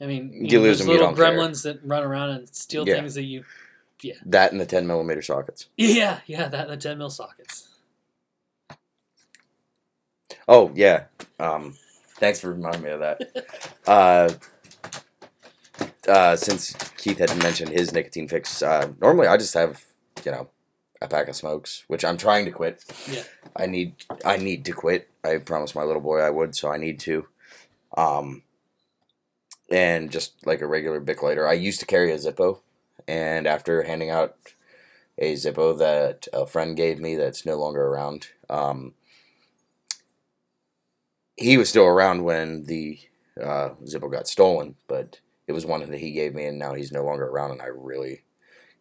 [0.01, 1.25] I mean, You lose there's 'em, you little care.
[1.31, 2.95] gremlins that run around and steal Yeah.
[2.95, 3.45] things that you.
[4.01, 4.15] Yeah.
[4.25, 5.67] That and the ten millimeter sockets.
[5.77, 7.69] Yeah, yeah, that and the ten mil sockets.
[10.47, 11.05] Oh yeah.
[11.39, 11.77] Um,
[12.17, 13.45] thanks for reminding me of that.
[13.87, 14.33] uh,
[16.07, 19.85] uh, since Keith had mentioned his nicotine fix, uh, normally I just have
[20.25, 20.49] you know
[21.01, 22.83] a pack of smokes, which I'm trying to quit.
[23.09, 23.23] Yeah.
[23.55, 25.09] I need I need to quit.
[25.23, 27.27] I promised my little boy I would, so I need to.
[27.95, 28.43] Um,
[29.69, 32.59] and just like a regular Bic lighter, I used to carry a Zippo,
[33.07, 34.35] and after handing out
[35.17, 38.93] a Zippo that a friend gave me that's no longer around, um,
[41.35, 42.99] he was still around when the
[43.41, 46.91] uh, Zippo got stolen, but it was one that he gave me, and now he's
[46.91, 48.21] no longer around, and I really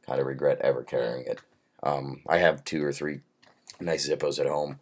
[0.07, 1.41] kind of regret ever carrying it.
[1.83, 3.21] Um, I have two or three
[3.81, 4.79] nice Zippos at home,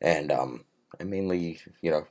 [0.00, 0.64] and um,
[0.98, 2.06] I mainly, you know,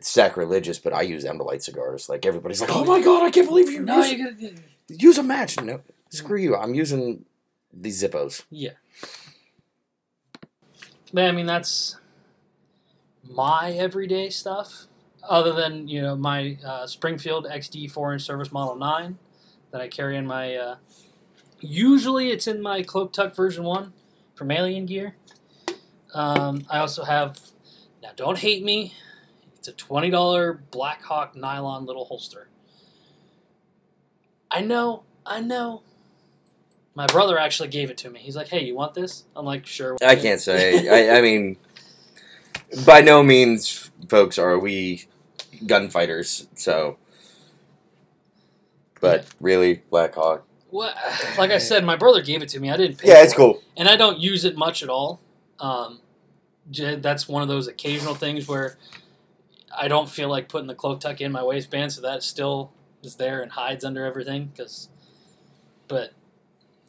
[0.00, 2.08] it's sacrilegious, but I use them to light cigars.
[2.08, 4.54] Like everybody's like, "Oh my god, I can't believe you No, use, you gotta.
[4.88, 6.56] use a match." No, screw you.
[6.56, 7.26] I'm using
[7.70, 8.44] these Zippos.
[8.50, 8.70] Yeah.
[11.12, 11.98] But I mean, that's
[13.28, 14.86] my everyday stuff.
[15.28, 19.18] Other than you know my uh, Springfield XD four inch service model nine
[19.70, 20.56] that I carry in my.
[20.56, 20.76] Uh,
[21.60, 23.92] usually, it's in my cloak tuck version one
[24.34, 25.16] from Alien Gear.
[26.14, 27.38] Um, I also have.
[28.02, 28.94] Now, don't hate me.
[29.70, 32.48] A twenty dollar Blackhawk nylon little holster.
[34.50, 35.82] I know, I know.
[36.94, 38.18] My brother actually gave it to me.
[38.18, 40.88] He's like, "Hey, you want this?" I'm like, "Sure." I can't say.
[40.88, 41.56] I, I mean,
[42.84, 45.06] by no means, folks, are we
[45.66, 46.48] gunfighters.
[46.54, 46.98] So,
[49.00, 50.46] but really, Black Hawk.
[50.70, 50.96] What?
[51.36, 52.70] Like I said, my brother gave it to me.
[52.70, 53.08] I didn't pay.
[53.08, 53.36] Yeah, it's it.
[53.36, 53.62] cool.
[53.76, 55.20] and I don't use it much at all.
[55.58, 56.00] Um,
[56.72, 58.78] that's one of those occasional things where
[59.76, 63.16] I don't feel like putting the cloak tuck in my waistband, so that still is
[63.16, 64.46] there and hides under everything.
[64.46, 64.88] Because,
[65.88, 66.12] but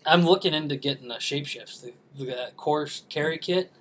[0.05, 3.71] I'm looking into getting a ShapeShift's, the, the core carry kit.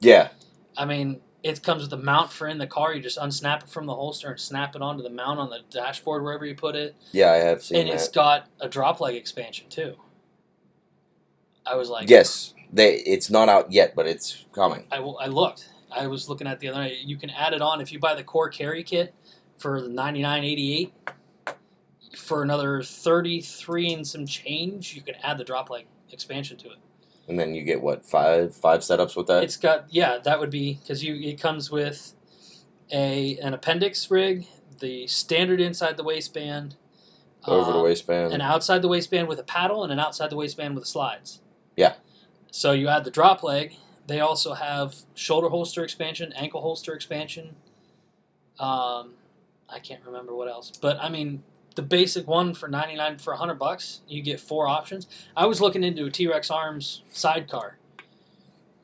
[0.00, 0.28] Yeah,
[0.76, 2.94] I mean, it comes with a mount for in the car.
[2.94, 5.60] You just unsnap it from the holster and snap it onto the mount on the
[5.70, 7.80] dashboard wherever you put it, yeah, I have seen that.
[7.80, 8.14] and it's that.
[8.14, 9.96] got a drop leg expansion too.
[11.66, 14.86] I was like, Yes, they it's not out yet, but it's coming.
[14.90, 15.68] I, I looked.
[15.92, 16.98] I was looking at the other night.
[17.04, 19.14] You can add it on if you buy the core carry kit
[19.58, 20.92] for the ninety nine eighty eight.
[22.16, 26.70] For another thirty three and some change, you can add the drop leg expansion to
[26.70, 26.78] it.
[27.28, 29.44] And then you get what five five setups with that.
[29.44, 32.14] It's got yeah, that would be because you it comes with
[32.92, 34.46] a an appendix rig,
[34.80, 36.74] the standard inside the waistband,
[37.46, 38.32] over the um, waistband.
[38.32, 41.40] an outside the waistband with a paddle, and an outside the waistband with the slides.
[41.76, 41.94] Yeah.
[42.50, 43.74] So you add the drop leg.
[44.10, 47.54] They also have shoulder holster expansion, ankle holster expansion.
[48.58, 49.12] Um,
[49.68, 51.44] I can't remember what else, but I mean
[51.76, 55.06] the basic one for ninety nine for hundred bucks, you get four options.
[55.36, 57.78] I was looking into a T Rex Arms sidecar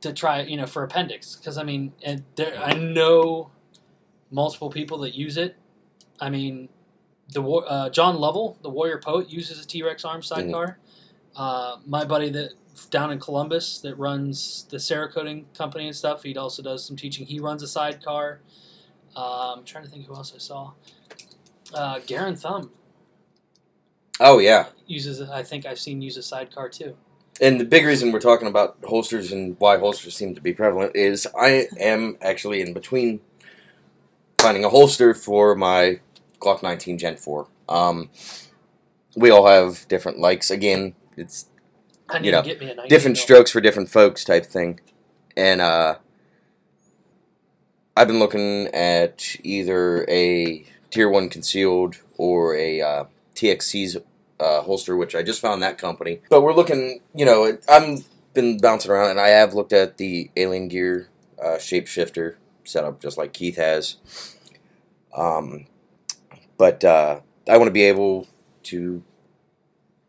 [0.00, 3.50] to try, you know, for appendix because I mean, and there I know
[4.30, 5.56] multiple people that use it.
[6.20, 6.68] I mean,
[7.32, 10.78] the uh, John Lovell, the Warrior Poet, uses a T Rex Arms sidecar.
[11.34, 12.52] Uh, my buddy that
[12.90, 17.26] down in Columbus that runs the Cerakoting company and stuff, he also does some teaching.
[17.26, 18.40] He runs a sidecar.
[19.16, 20.72] Uh, I'm trying to think who else I saw.
[21.74, 22.70] Uh, Garand Thumb
[24.20, 25.20] oh yeah, uses.
[25.20, 26.96] I think I've seen use a sidecar too.
[27.40, 30.94] and the big reason we're talking about holsters and why holsters seem to be prevalent
[30.94, 33.20] is I am actually in between
[34.38, 36.00] finding a holster for my
[36.40, 37.46] Glock 19 Gen 4.
[37.68, 38.10] Um,
[39.16, 40.50] we all have different likes.
[40.50, 41.46] Again, it's
[42.22, 44.80] You know, to get me a 19 different strokes for different folks type thing.
[45.36, 45.96] And uh,
[47.96, 53.96] I've been looking at either a tier one concealed or a uh, TXC's
[54.38, 56.20] uh, holster, which I just found that company.
[56.30, 58.04] But we're looking, you know, I'm
[58.36, 61.08] been bouncing around, and I have looked at the Alien Gear
[61.42, 63.96] uh, shapeshifter setup, just like Keith has.
[65.16, 65.66] Um,
[66.58, 68.28] but uh, I want to be able
[68.64, 69.02] to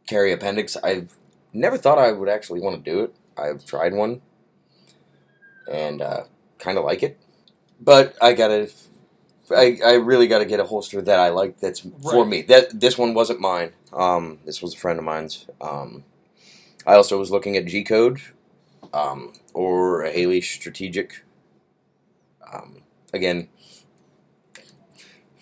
[0.08, 0.78] carry appendix.
[0.84, 1.16] I've
[1.58, 3.16] never thought I would actually want to do it.
[3.38, 4.22] I've tried one,
[5.72, 6.24] and uh,
[6.60, 7.18] kind of like it,
[7.80, 8.70] but I gotta.
[9.50, 11.60] I, I really got to get a holster that I like.
[11.62, 12.42] That's for me.
[12.42, 13.72] That this one wasn't mine.
[13.94, 15.46] Um, this was a friend of mine's.
[15.62, 16.04] Um,
[16.86, 18.20] I also was looking at G Code,
[18.94, 21.24] um, or a Haley Strategic.
[22.54, 22.82] Um,
[23.14, 23.48] again,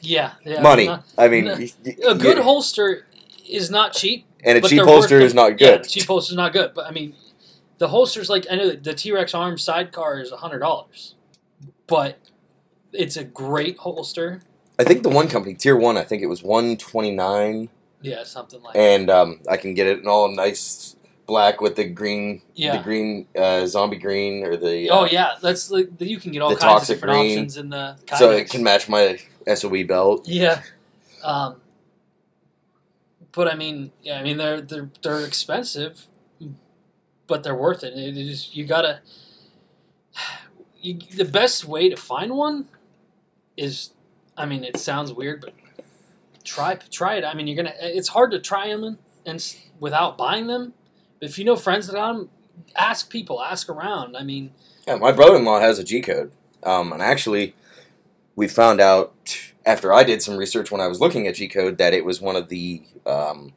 [0.01, 0.62] Yeah, yeah.
[0.62, 0.86] money.
[0.88, 1.54] not- I mean, no.
[1.56, 2.43] y- y- a good yeah.
[2.43, 3.08] holster
[3.49, 4.24] is not cheap.
[4.45, 5.84] And a but cheap holster is not good.
[5.84, 6.73] the cheap holster is not good.
[6.73, 7.15] But I mean,
[7.77, 11.15] the holsters like I know the T Rex Arms sidecar is hundred dollars,
[11.88, 12.19] but
[12.93, 14.41] it's a great holster.
[14.77, 17.69] I think the one company, Tier One, I think it was one twenty nine.
[18.01, 21.86] Yeah, something like and um, I can get it in all nice black with the
[21.86, 22.77] green, Yeah.
[22.77, 24.89] the green uh, zombie green or the.
[24.91, 27.31] Uh, Oh yeah, that's like you can get all kinds of different green.
[27.31, 27.95] options in the.
[28.17, 29.17] So it can match my
[29.51, 30.27] SOE belt.
[30.27, 30.62] Yeah.
[31.23, 31.55] Um,
[33.35, 36.07] but I mean, yeah, I mean they're they're they're expensive,
[37.27, 37.93] but they're worth it.
[37.93, 39.01] It is you gotta.
[40.81, 42.67] You, the best way to find one
[43.57, 43.89] is,
[44.37, 45.53] I mean, it sounds weird, but
[46.43, 47.25] try try it.
[47.25, 47.73] I mean, you're gonna.
[47.81, 50.73] It's hard to try them and, and without buying them.
[51.19, 52.29] But if you know friends that got them,
[52.75, 54.15] ask people, ask around.
[54.15, 54.51] I mean,
[54.87, 56.31] Yeah, my brother-in-law has a G code,
[56.63, 57.55] um, and actually,
[58.35, 59.13] we found out
[59.65, 62.21] after I did some research when I was looking at G code that it was
[62.21, 63.54] one of the um,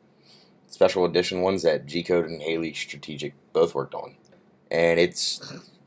[0.67, 4.17] special edition ones that G code and Haley Strategic both worked on,
[4.71, 5.41] and it's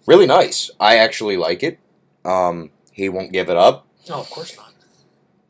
[0.05, 0.69] really nice.
[0.79, 1.79] I actually like it.
[2.23, 3.87] Um, he won't give it up.
[4.09, 4.73] oh, of course not.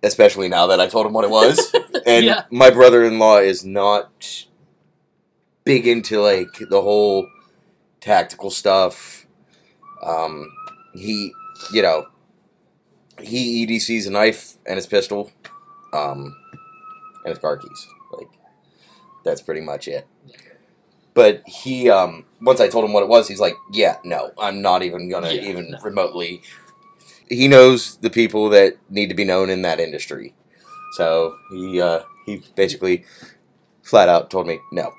[0.04, 1.74] especially now that I told him what it was.
[2.06, 2.46] And Yeah.
[2.50, 4.46] my brother-in-law is not
[5.64, 7.28] big into like the whole
[8.00, 9.28] tactical stuff.
[10.02, 10.52] Um,
[10.96, 11.32] he,
[11.72, 12.08] you know,
[13.24, 15.32] he EDCs a knife and his pistol,
[15.94, 16.36] um,
[17.26, 17.88] and his car keys.
[18.14, 18.30] Like
[19.26, 20.08] that's pretty much it.
[21.14, 24.62] But he, um, once I told him what it was, he's like, "Yeah, no, I'm
[24.62, 25.80] not even gonna Yeah, even no.
[25.82, 26.42] remotely."
[27.30, 30.34] He knows the people that need to be known in that industry,
[30.98, 33.06] so he uh, he basically
[33.84, 34.94] flat out told me no.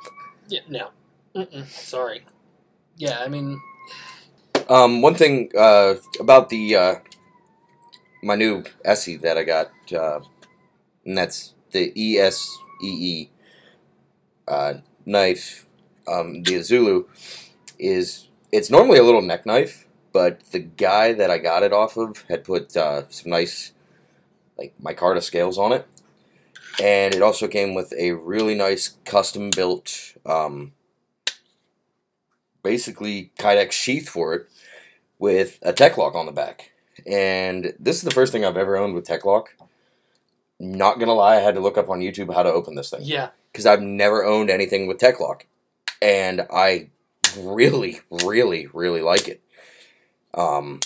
[0.48, 0.90] Yeah, no.
[1.34, 2.24] Mm-mm, sorry.
[2.96, 3.60] Yeah, I mean,
[4.68, 6.94] Um, one thing uh, about the uh,
[8.22, 10.20] my new Essie that I got, uh,
[11.04, 13.28] and that's the ESEE
[14.46, 15.66] uh, knife,
[16.06, 17.04] um, the Izula,
[17.78, 21.96] is it's normally a little neck knife, but the guy that I got it off
[21.96, 23.72] of had put uh, some nice
[24.58, 25.86] like micarta scales on it,
[26.80, 30.14] and it also came with a really nice custom built.
[30.24, 30.72] Um,
[32.62, 34.48] basically Kydex sheath for it
[35.18, 36.71] with a Tek-Lok on the back.
[37.06, 39.54] And this is the first thing I've ever owned with Tek-Lok.
[40.58, 43.00] Not gonna lie, I had to look up on YouTube how to open this thing
[43.02, 45.46] yeah, because I've never owned anything with Tek-Lok,
[46.00, 46.90] and I
[47.36, 49.40] really, really, really like it.
[50.34, 50.80] Um,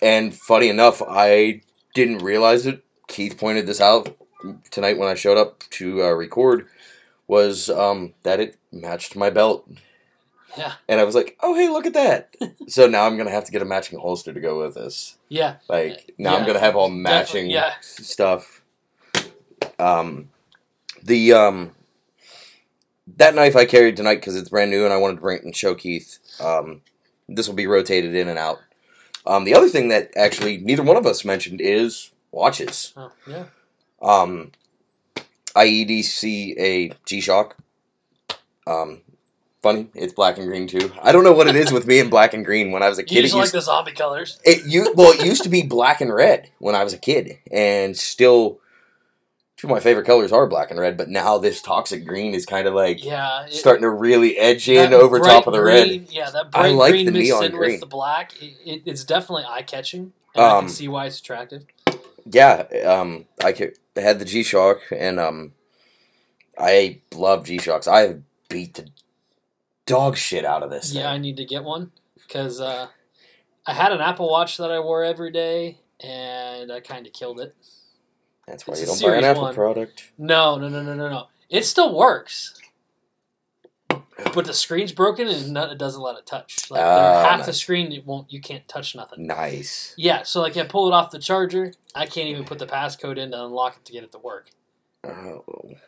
[0.00, 1.62] and funny enough, I
[1.94, 2.84] didn't realize it.
[3.08, 4.16] Keith pointed this out
[4.70, 6.66] tonight when I showed up to uh, record.
[7.26, 9.68] Was um, that it matched my belt?
[10.56, 10.74] Yeah.
[10.88, 12.34] And I was like, "Oh, hey, look at that!"
[12.68, 15.16] so now I'm gonna have to get a matching holster to go with this.
[15.28, 15.56] Yeah.
[15.68, 17.74] Like now I'm gonna have all matching yeah.
[17.80, 18.62] stuff.
[19.78, 20.30] Um,
[21.02, 21.72] the um,
[23.16, 25.44] that knife I carried tonight because it's brand new and I wanted to bring it
[25.44, 26.18] and show Keith.
[26.40, 26.82] Um,
[27.28, 28.58] this will be rotated in and out.
[29.26, 32.92] Um, the other thing that actually neither one of us mentioned is watches.
[32.96, 33.44] Oh, yeah.
[34.02, 34.52] Um,
[35.54, 37.56] I EDC a G Shock.
[38.66, 39.02] Um,
[39.62, 40.92] funny, it's black and green too.
[41.02, 42.70] I don't know what it is with me and black and green.
[42.72, 44.38] When I was a You kid, just it like the zombie colors.
[44.44, 47.38] it you well, it used to be black and red when I was a kid,
[47.52, 48.60] and still
[49.56, 50.96] two of my favorite colors are black and red.
[50.96, 53.44] But now this toxic green is kind of like Yeah.
[53.44, 56.06] it- starting to really edge in over top of the red.
[56.10, 57.70] Yeah, that I bright like green the mixed neon in green.
[57.72, 58.32] with the black.
[58.42, 61.66] It, it, it's definitely eye catching, and I Um, can see why it's attractive.
[62.24, 65.52] Yeah, um, I could, had the G Shock, and um,
[66.58, 67.86] I love G Shocks.
[67.88, 68.86] I have beat the
[69.90, 70.92] dog shit out of this.
[70.92, 72.88] Yeah, I need to get one because uh,
[73.66, 77.40] I had an Apple Watch that I wore every day, and I kind of killed
[77.40, 77.54] it.
[78.46, 79.54] that's why it's you don't buy an Apple one.
[79.54, 80.12] product.
[80.18, 81.26] No, no, no, no, no, no.
[81.48, 82.54] It still works,
[84.34, 86.70] but the screen's broken and it doesn't let it touch.
[86.70, 88.32] Like Ah, half the screen, it won't.
[88.32, 89.26] You can't touch nothing.
[89.26, 89.94] Nice.
[89.96, 91.74] Yeah, so like I pull it off the charger.
[91.94, 94.50] I can't even put the passcode in to unlock it to get it to work.
[95.02, 95.44] Oh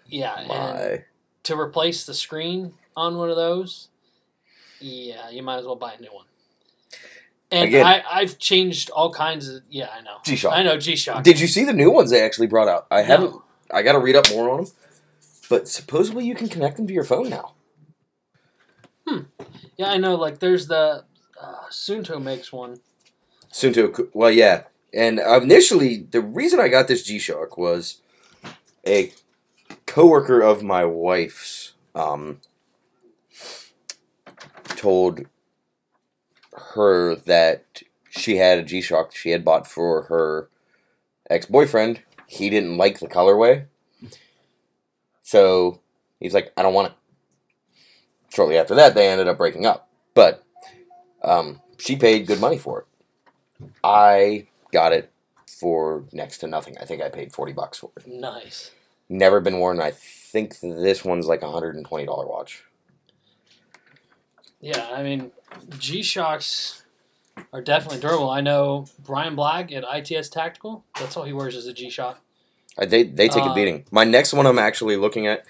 [0.08, 1.04] Yeah, and my!
[1.44, 3.88] to replace the screen on one of those,
[4.82, 6.26] yeah, you might as well buy a new one.
[7.50, 9.62] And Again- I, I've changed all kinds of.
[9.68, 10.16] Yeah, I know.
[10.24, 10.52] G Shock.
[10.54, 11.22] I know G Shock.
[11.22, 12.86] Did you see the new ones they actually brought out?
[12.90, 13.36] I haven't.
[13.70, 14.72] I got to read up more on them.
[15.50, 17.52] But supposedly you can connect them to your phone now.
[19.06, 19.20] Hmm.
[19.76, 20.14] Yeah, I know.
[20.14, 21.04] Like, there's the
[21.40, 22.78] uh, Suunto makes one.
[23.50, 24.64] Soon to well, yeah.
[24.94, 28.00] And initially, the reason I got this G Shock was
[28.86, 29.12] a
[29.86, 32.40] coworker of my wife's um,
[34.82, 35.26] told
[36.74, 40.48] her that she had a G Shock she had bought for her
[41.30, 42.02] ex boyfriend.
[42.26, 43.66] He didn't like the colorway,
[45.22, 45.80] so
[46.18, 46.94] he's like, "I don't want it."
[48.34, 50.42] Shortly after that, they ended up breaking up, but
[51.22, 53.68] um, she paid good money for it.
[53.84, 55.10] I got it
[55.46, 56.76] for next to nothing.
[56.78, 58.06] I think I paid forty bucks for it.
[58.06, 58.72] Nice.
[59.08, 59.80] Never been worn.
[59.80, 62.64] I think this one's like a hundred and twenty dollar watch.
[64.62, 65.32] Yeah, I mean,
[65.78, 66.84] G Shocks
[67.52, 68.30] are definitely durable.
[68.30, 70.84] I know Bryan Black at ITS Tactical.
[70.98, 72.20] That's all he wears is a G Shock.
[72.78, 73.84] Uh, they they take a Uh, beating.
[73.90, 75.44] My next one I'm actually looking at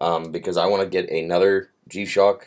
[0.00, 2.46] um, because I want to get another G Shock.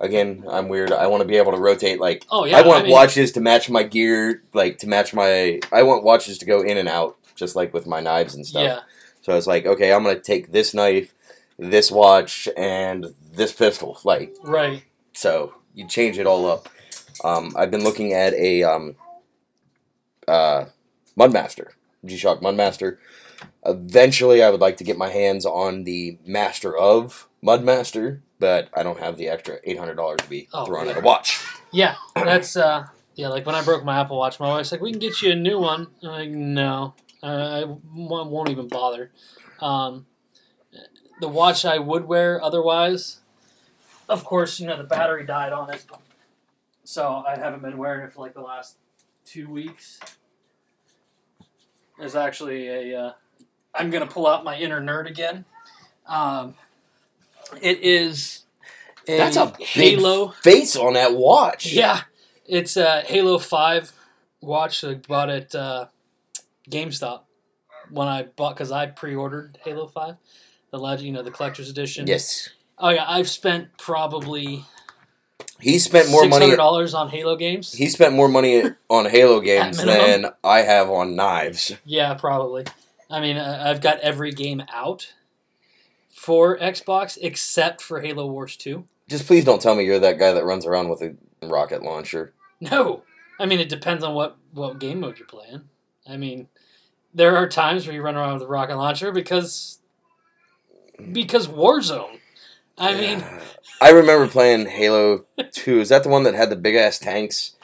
[0.00, 0.92] Again, I'm weird.
[0.92, 2.00] I want to be able to rotate.
[2.00, 5.60] Like Oh yeah, I want mean, watches to match my gear, like to match my.
[5.72, 8.64] I want watches to go in and out, just like with my knives and stuff.
[8.64, 8.80] Yeah,
[9.22, 11.14] So it's like, okay, I'm gonna take this knife,
[11.58, 14.00] this watch, and this pistol.
[14.04, 14.82] Like right.
[15.20, 16.68] So, you change it all up.
[17.22, 18.96] Um, I've been looking at a um,
[20.26, 20.64] uh,
[21.18, 21.68] Mudmaster,
[22.04, 22.96] G-Shock Mudmaster.
[23.66, 28.82] Eventually, I would like to get my hands on the Master of Mudmaster, but I
[28.82, 30.92] don't have the extra eight hundred dollars to be Oh, thrown yeah.
[30.92, 31.38] at a watch.
[31.72, 33.28] Yeah, that's uh, yeah.
[33.28, 35.36] Like when I broke my Apple Watch, my wife's like, "We can get you a
[35.36, 39.10] new one." I'm like, "No, I won't even bother."
[39.60, 40.06] Um,
[41.20, 43.19] the watch I would wear otherwise,
[44.10, 45.84] of course, you know the battery died on it,
[46.84, 48.76] so I haven't been wearing it for like the last
[49.24, 50.00] two weeks.
[51.98, 53.00] There's actually a.
[53.00, 53.12] Uh,
[53.74, 55.44] I'm gonna pull out my inner nerd again.
[56.06, 56.54] Um,
[57.62, 58.44] it is.
[59.08, 60.28] A That's a Halo.
[60.42, 61.72] face on that watch.
[61.72, 62.02] Yeah,
[62.46, 63.92] it's a Halo Five
[64.40, 64.82] watch.
[64.84, 65.86] I bought at uh,
[66.68, 67.22] GameStop
[67.90, 70.16] when I bought because I pre-ordered Halo Five,
[70.70, 72.06] the legend, you know, the collector's edition.
[72.06, 72.50] Yes.
[72.80, 74.64] Oh yeah, I've spent probably
[75.60, 76.56] He spent more money.
[76.56, 77.72] dollars on Halo games.
[77.72, 81.72] He spent more money on Halo games than I have on knives.
[81.84, 82.64] yeah, probably.
[83.10, 85.12] I mean, I- I've got every game out
[86.10, 88.86] for Xbox except for Halo Wars Two.
[89.08, 92.32] Just please don't tell me you're that guy that runs around with a rocket launcher.
[92.60, 93.02] No,
[93.38, 95.62] I mean it depends on what what game mode you're playing.
[96.08, 96.48] I mean,
[97.12, 99.80] there are times where you run around with a rocket launcher because
[101.12, 102.18] because Warzone.
[102.80, 103.24] I mean,
[103.80, 105.80] I remember playing Halo 2.
[105.80, 107.54] Is that the one that had the big ass tanks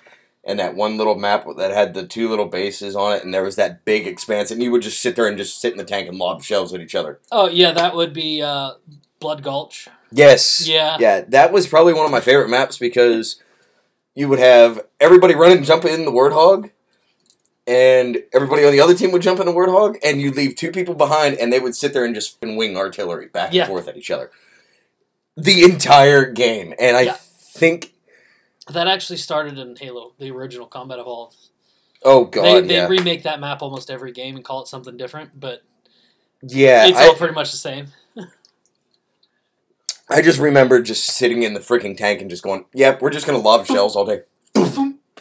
[0.44, 3.42] and that one little map that had the two little bases on it and there
[3.42, 5.84] was that big expanse and you would just sit there and just sit in the
[5.84, 7.18] tank and lob shells at each other?
[7.32, 8.72] oh yeah, that would be uh,
[9.18, 9.88] Blood Gulch.
[10.12, 10.68] Yes.
[10.68, 10.96] Yeah.
[11.00, 13.42] Yeah, that was probably one of my favorite maps because
[14.14, 16.70] you would have everybody run and jump in the Warthog,
[17.66, 20.70] and everybody on the other team would jump in the Warthog, and you'd leave two
[20.70, 23.62] people behind, and they would sit there and just wing artillery back Yeah.
[23.64, 24.30] and forth at each other.
[25.37, 26.72] The entire game.
[26.78, 27.16] And I Yeah.
[27.18, 27.93] think,
[28.72, 31.37] That actually started in Halo, the original Combat Evolved.
[32.03, 32.89] oh god, they they yeah.
[32.89, 35.62] remake that map almost every game and call it something different, but
[36.43, 37.89] yeah, it's I, all pretty much the same.
[40.09, 43.26] I just remember just sitting in the freaking tank and just going, yep, we're just
[43.26, 44.20] going to lob shells all day.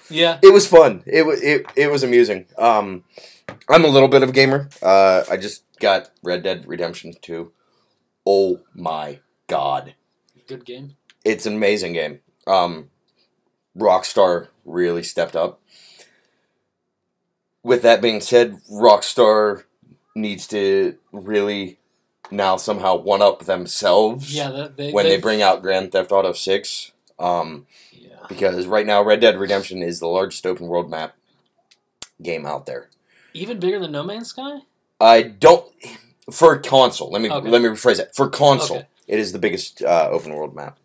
[0.10, 0.38] Yeah.
[0.44, 1.02] it was fun.
[1.08, 2.46] It was it, it was amusing.
[2.60, 3.04] Um,
[3.68, 4.70] I'm a little bit of a gamer.
[4.82, 7.52] Uh, I just got Red Dead Redemption 2.
[8.28, 9.96] Oh my god,
[10.48, 10.96] Good game.
[11.24, 12.20] it's an amazing game.
[12.48, 12.90] Um,
[13.78, 15.60] Rockstar really stepped up.
[17.64, 19.64] With that being said, Rockstar
[20.16, 21.80] needs to really
[22.32, 26.32] now somehow one up themselves Yeah, that, they, when they bring out Grand Theft Auto
[26.34, 26.92] 6.
[27.18, 28.10] Um, Yeah.
[28.30, 31.16] because right now Red Dead Redemption is the largest open world map
[32.22, 32.90] game out there.
[33.34, 34.60] Even bigger than No Man's Sky?
[35.00, 35.66] I don't
[36.32, 37.12] for console.
[37.12, 37.50] Let me Okay.
[37.50, 38.16] let me rephrase that.
[38.16, 38.88] For console, Okay.
[39.08, 40.80] It is the biggest uh, open world map.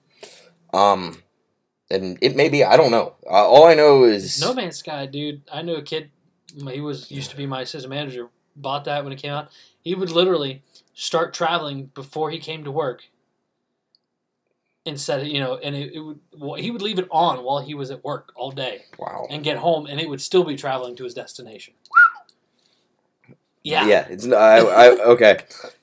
[0.73, 1.23] Um,
[1.91, 3.15] and it may be I don't know.
[3.27, 5.43] Uh, all I know is No Man's Sky, dude.
[5.53, 6.11] I knew a kid.
[6.57, 8.29] He was used to be my assistant manager.
[8.57, 9.51] Bought that when it came out.
[9.81, 10.63] He would literally
[10.95, 13.09] start traveling before he came to work.
[14.85, 17.75] Instead, you know, and it, it would well, he would leave it on while he
[17.75, 19.27] was at work all day wow.
[19.31, 21.75] and get home, and it would still be traveling to his destination.
[23.63, 25.41] Yeah, Yeah, it's I, I okay.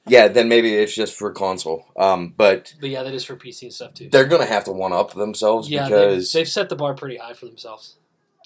[0.07, 1.85] Yeah, then maybe it's just for console.
[1.95, 4.09] Um, but but yeah, that is for PC and stuff too.
[4.09, 7.17] they're gonna have to one up themselves Yeah, they've, because they've set the bar pretty
[7.17, 7.95] high for themselves.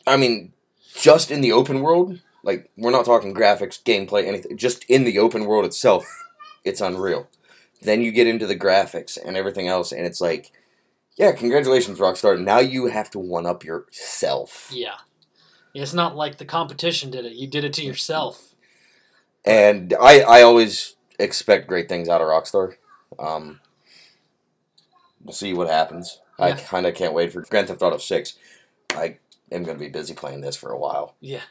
[0.06, 0.54] I mean,
[0.96, 4.58] just in the open world, like we're not talking graphics, gameplay, anything.
[4.58, 6.06] Just in the open world itself,
[6.66, 7.30] it's unreal.
[7.82, 10.52] Then you get into the graphics and everything else, and it's like,
[11.18, 12.40] yeah, congratulations, Rockstar.
[12.40, 14.98] Now you have to one up yourself, Yeah,
[15.74, 17.34] it's not like the competition did it.
[17.34, 18.51] You did it to yourself.
[19.46, 22.76] And I I always expect great things out of Rockstar.
[23.20, 23.60] Um,
[25.24, 26.20] we'll see what happens.
[26.40, 28.36] I kind of can't wait for Grand Theft Auto Six.
[28.92, 29.18] I
[29.52, 31.16] am going to be busy playing this for a while.
[31.20, 31.42] Yeah,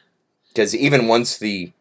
[0.49, 1.71] because even once the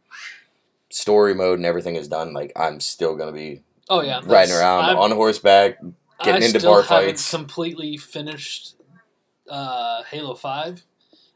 [0.90, 4.84] story mode and everything is done, like I'm still gonna be Oh yeah, riding around
[4.84, 5.78] I'm- on horseback.
[6.22, 7.30] getting I into still bar fights.
[7.30, 8.74] completely finished
[9.48, 10.84] uh, Halo Five.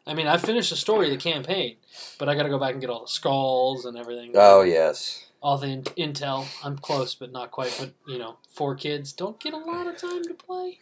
[0.07, 1.77] I mean, I finished the story, of the campaign,
[2.19, 4.33] but I got to go back and get all the skulls and everything.
[4.35, 5.83] Oh yes, all the in-
[6.13, 6.47] intel.
[6.65, 7.75] I'm close, but not quite.
[7.79, 10.79] But you know, four kids don't get a lot of time to play,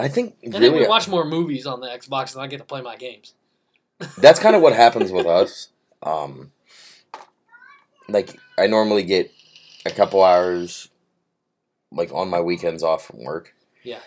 [0.00, 2.64] I think and then we watch more movies on the Xbox, and I get to
[2.64, 3.34] play my games.
[4.18, 5.68] that's kind of what happens with us.
[6.02, 6.52] Um,
[8.08, 9.30] like I normally get
[9.84, 10.88] a couple hours,
[11.92, 13.54] like on my weekends off from work.
[13.82, 14.00] Yeah.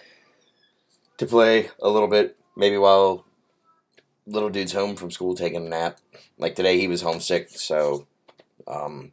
[1.17, 3.25] To play a little bit, maybe while
[4.25, 5.99] little dude's home from school taking a nap.
[6.37, 8.07] Like today, he was homesick, so
[8.67, 9.11] um,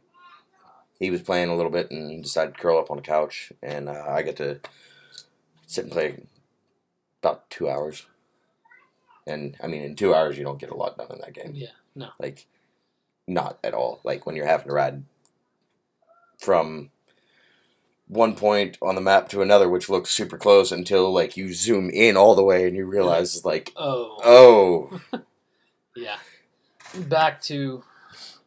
[0.99, 3.89] he was playing a little bit and decided to curl up on the couch, and
[3.89, 4.59] uh, I get to
[5.67, 6.23] sit and play
[7.21, 8.05] about two hours.
[9.27, 11.53] And I mean, in two hours, you don't get a lot done in that game.
[11.53, 12.09] Yeah, no.
[12.19, 12.47] Like,
[13.27, 13.99] not at all.
[14.03, 15.03] Like when you're having to ride
[16.39, 16.89] from
[18.11, 21.89] one point on the map to another, which looks super close until like you zoom
[21.89, 24.19] in all the way and you realize like, Oh,
[25.13, 25.21] oh,
[25.95, 26.17] yeah.
[27.07, 27.83] Back to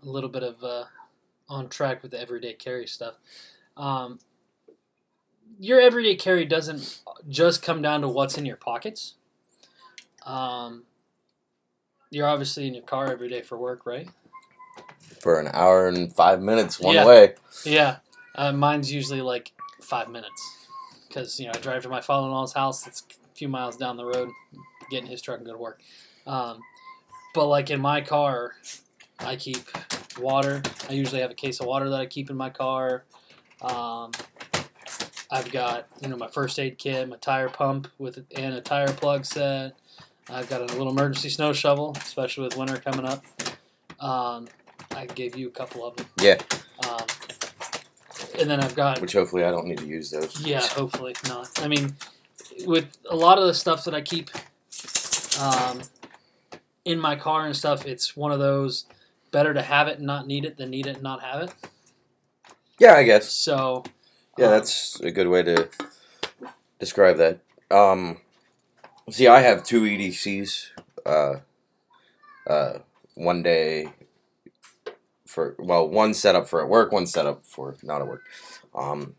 [0.02, 0.84] a little bit of uh,
[1.48, 3.14] on track with the everyday carry stuff.
[3.74, 4.18] Um,
[5.58, 9.14] your everyday carry doesn't just come down to what's in your pockets.
[10.26, 10.82] Um,
[12.10, 14.08] you're obviously in your car every day for work, right?
[15.20, 17.06] for an hour and five minutes one Yeah.
[17.06, 17.34] way.
[17.64, 17.96] Yeah,
[18.34, 19.52] uh, mine's usually like
[19.84, 20.66] five minutes
[21.08, 22.86] because you know I drive to my father-in-law's house.
[22.86, 24.30] It's a few miles down the road,
[24.90, 25.80] get in his truck and go to work.
[26.26, 26.60] Um,
[27.34, 28.52] but like in my car,
[29.18, 29.58] I keep
[30.18, 30.62] water.
[30.88, 33.04] I usually have a case of water that I keep in my car.
[33.60, 34.12] Um,
[35.30, 38.92] I've got you know my first aid kit, my tire pump with and a tire
[38.92, 39.74] plug set.
[40.28, 43.24] I've got a little emergency snow shovel, especially with winter coming up.
[44.00, 44.48] Um,
[44.94, 46.06] I gave you a couple of them.
[46.20, 46.38] Yeah,
[48.38, 50.40] and then I've got which hopefully I don't need to use those.
[50.40, 51.50] yeah, hopefully not.
[51.62, 51.96] I mean,
[52.66, 54.30] with a lot of the stuff that I keep
[55.40, 55.82] um,
[56.84, 58.86] in my car and stuff, it's one of those
[59.30, 61.52] better to have it and not need it than need it and not have it.
[62.78, 63.30] Yeah, I guess.
[63.30, 63.84] So
[64.38, 65.68] Yeah, um, that's a good way to
[66.78, 67.40] describe that.
[67.70, 68.18] Um,
[69.10, 70.68] see, I have two EDCs.
[71.04, 71.34] Uh,
[72.46, 72.78] uh,
[73.14, 73.88] one day
[75.34, 78.22] for well, one setup for at work, one setup for not at work.
[78.74, 79.16] Um,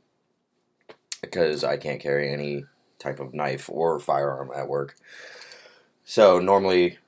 [1.21, 2.65] because I can't carry any
[2.99, 4.95] type of knife or firearm at work.
[6.03, 6.99] So normally,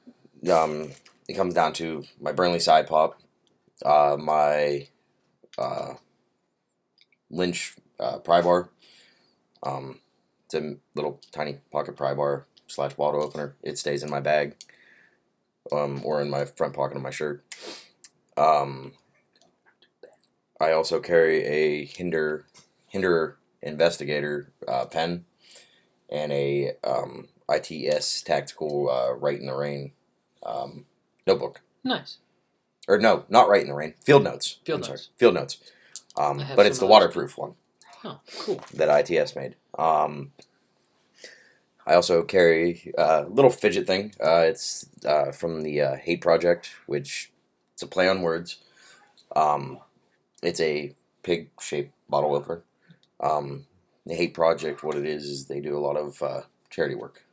[0.52, 0.92] um,
[1.28, 3.20] it comes down to my Burnley side pop,
[3.86, 4.88] uh, my
[5.58, 5.94] uh,
[7.30, 8.70] Lynch uh, pry bar.
[9.64, 10.00] Um,
[10.46, 13.56] it's a little tiny pocket pry bar slash bottle opener.
[13.62, 14.56] It stays in my bag,
[15.72, 17.44] um, or in my front pocket of my shirt.
[18.38, 18.94] Um,
[20.60, 22.46] I also carry a Hinder
[22.88, 25.26] Hinderer Investigator uh, pen
[26.10, 29.92] and a um, ITS Tactical uh, Rite in the Rain
[30.46, 30.86] um,
[31.26, 31.62] notebook.
[31.84, 32.18] Nice.
[32.88, 33.94] Or no, not Rite in the Rain.
[34.04, 34.60] Field Notes.
[34.64, 35.10] Field I'm sorry, Notes.
[35.18, 35.58] Field Notes.
[36.16, 36.90] Um, but it's the some of those.
[36.90, 37.54] waterproof one
[38.04, 38.62] Oh, cool.
[38.74, 39.56] that ITS made.
[39.78, 40.32] Um,
[41.86, 44.14] I also carry a little fidget thing.
[44.24, 47.32] Uh, it's uh, from the uh, Hate Project, which
[47.78, 48.58] it's a play on words.
[49.36, 49.78] Um,
[50.42, 52.64] it's a pig-shaped bottle opener.
[53.20, 53.68] Um,
[54.04, 57.24] the Hate Project, what it is, is they do a lot of uh, charity work,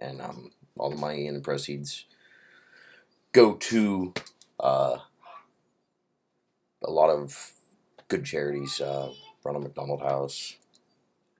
[0.00, 2.06] and um, all the money and the proceeds
[3.32, 4.14] go to
[4.58, 4.96] uh,
[6.82, 7.52] a lot of
[8.08, 8.80] good charities.
[8.80, 9.10] Uh,
[9.44, 10.56] Ronald McDonald House,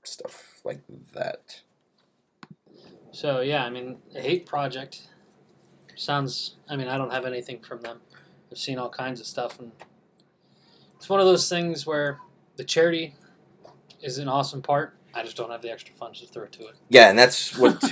[0.03, 0.83] stuff like
[1.15, 1.63] that.
[3.13, 5.09] So yeah, I mean, Hate Project
[5.95, 6.57] sounds.
[6.69, 8.01] I mean, I don't have anything from them.
[8.57, 9.71] I've seen all kinds of stuff, and
[10.97, 12.21] it's one of those things where
[12.57, 13.15] the charity
[14.01, 14.97] is an awesome part.
[15.15, 16.77] I just don't have the extra funds to throw to it.
[16.89, 17.85] Yeah, and that's what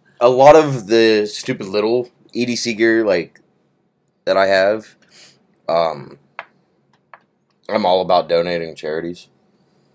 [0.20, 3.40] a lot of the stupid little EDC gear like
[4.26, 4.96] that I have.
[5.66, 6.18] Um,
[7.70, 9.28] I'm all about donating charities.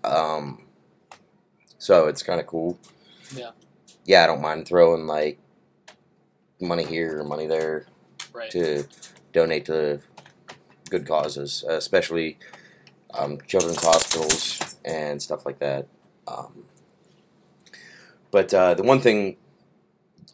[0.02, 0.66] Um,
[1.78, 2.76] so it's kind of cool.
[3.32, 3.50] Yeah.
[4.04, 5.38] Yeah, I don't mind throwing like
[6.60, 7.86] money here or money there
[8.34, 8.50] right.
[8.50, 8.82] to
[9.32, 10.00] donate to
[10.90, 12.38] good causes, especially
[13.14, 15.86] um, children's hospitals and stuff like that.
[16.26, 16.64] Um,
[18.30, 19.36] but uh, the one thing,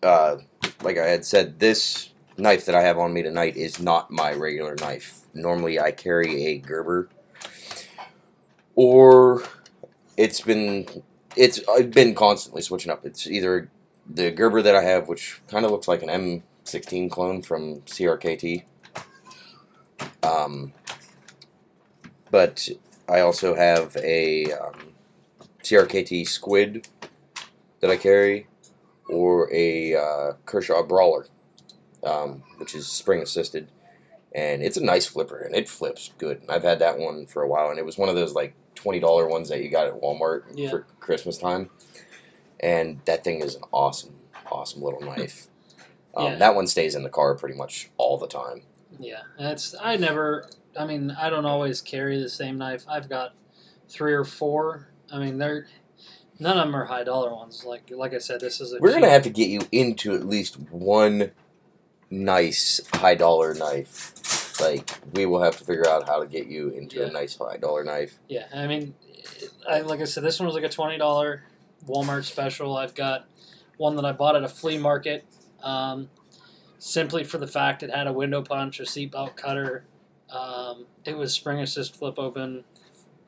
[0.03, 0.36] uh,
[0.82, 4.32] like I had said, this knife that I have on me tonight is not my
[4.32, 5.20] regular knife.
[5.32, 7.09] Normally, I carry a Gerber,
[8.74, 9.45] or
[10.16, 10.86] it's been
[11.36, 13.05] it's I've been constantly switching up.
[13.05, 13.70] It's either
[14.09, 18.64] the Gerber that I have, which kind of looks like an M16 clone from CRKT.
[20.24, 20.72] Um,
[22.30, 22.68] but
[23.08, 24.74] I also have a um,
[25.62, 26.88] CRKT Squid
[27.80, 28.46] that I carry,
[29.08, 31.26] or a uh, Kershaw Brawler,
[32.02, 33.68] um, which is spring assisted,
[34.34, 36.40] and it's a nice flipper and it flips good.
[36.40, 38.54] And I've had that one for a while, and it was one of those like
[38.74, 40.70] twenty dollar ones that you got at Walmart Yeah.
[40.70, 41.70] for Christmas time,
[42.60, 44.14] and that thing is an awesome,
[44.50, 45.46] awesome little knife.
[46.16, 46.34] Um, Yeah.
[46.36, 48.62] That one stays in the car pretty much all the time.
[48.99, 50.49] Yeah, that's I never.
[50.78, 52.84] I mean, I don't always carry the same knife.
[52.88, 53.34] I've got
[53.88, 54.88] three or four.
[55.12, 55.66] I mean, they're
[56.38, 57.64] none of them are high dollar ones.
[57.64, 60.14] Like like I said, this is a We're cheap- gonna have to get you into
[60.14, 61.30] at least one
[62.11, 64.61] nice high dollar knife.
[64.61, 67.07] Like we will have to figure out how to get you into Yeah.
[67.07, 68.18] a nice high dollar knife.
[68.28, 68.95] Yeah, I mean,
[69.68, 71.45] I like I said, this one was like a twenty dollar
[71.86, 72.76] Walmart special.
[72.76, 73.26] I've got
[73.76, 75.24] one that I bought at a flea market,
[75.62, 76.09] um,
[76.78, 79.84] simply for the fact it had a window punch, a seatbelt cutter.
[80.30, 82.64] Um, it was spring assist flip open,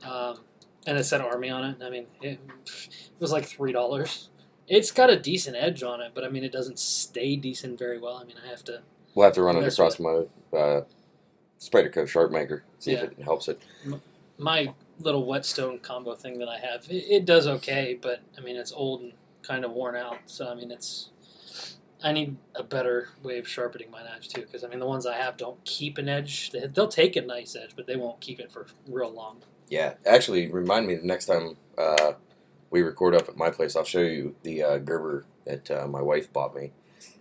[0.04, 0.40] um,
[0.86, 1.76] and it said Army on it.
[1.82, 4.28] I mean, it, it was like three dollars.
[4.68, 7.98] It's got a decent edge on it, but I mean, it doesn't stay decent very
[8.00, 8.16] well.
[8.16, 8.82] I mean, I have to.
[9.14, 10.82] We'll have to run it across my uh,
[11.60, 12.62] Spyderco Sharpmaker.
[12.78, 13.04] See Yeah.
[13.04, 13.60] if it helps it.
[14.38, 18.56] my little whetstone combo thing that I have, it, it does okay, but I mean
[18.56, 20.18] it's old and kind of worn out.
[20.26, 21.10] So I mean it's
[22.06, 25.06] I need a better way of sharpening my knives too, because I mean the ones
[25.06, 26.52] I have don't keep an edge.
[26.52, 29.42] They, they'll take a nice edge, but they won't keep it for real long.
[29.68, 32.12] Yeah, actually, remind me the next time uh,
[32.70, 36.00] we record up at my place, I'll show you the uh, Gerber that uh, my
[36.00, 36.70] wife bought me.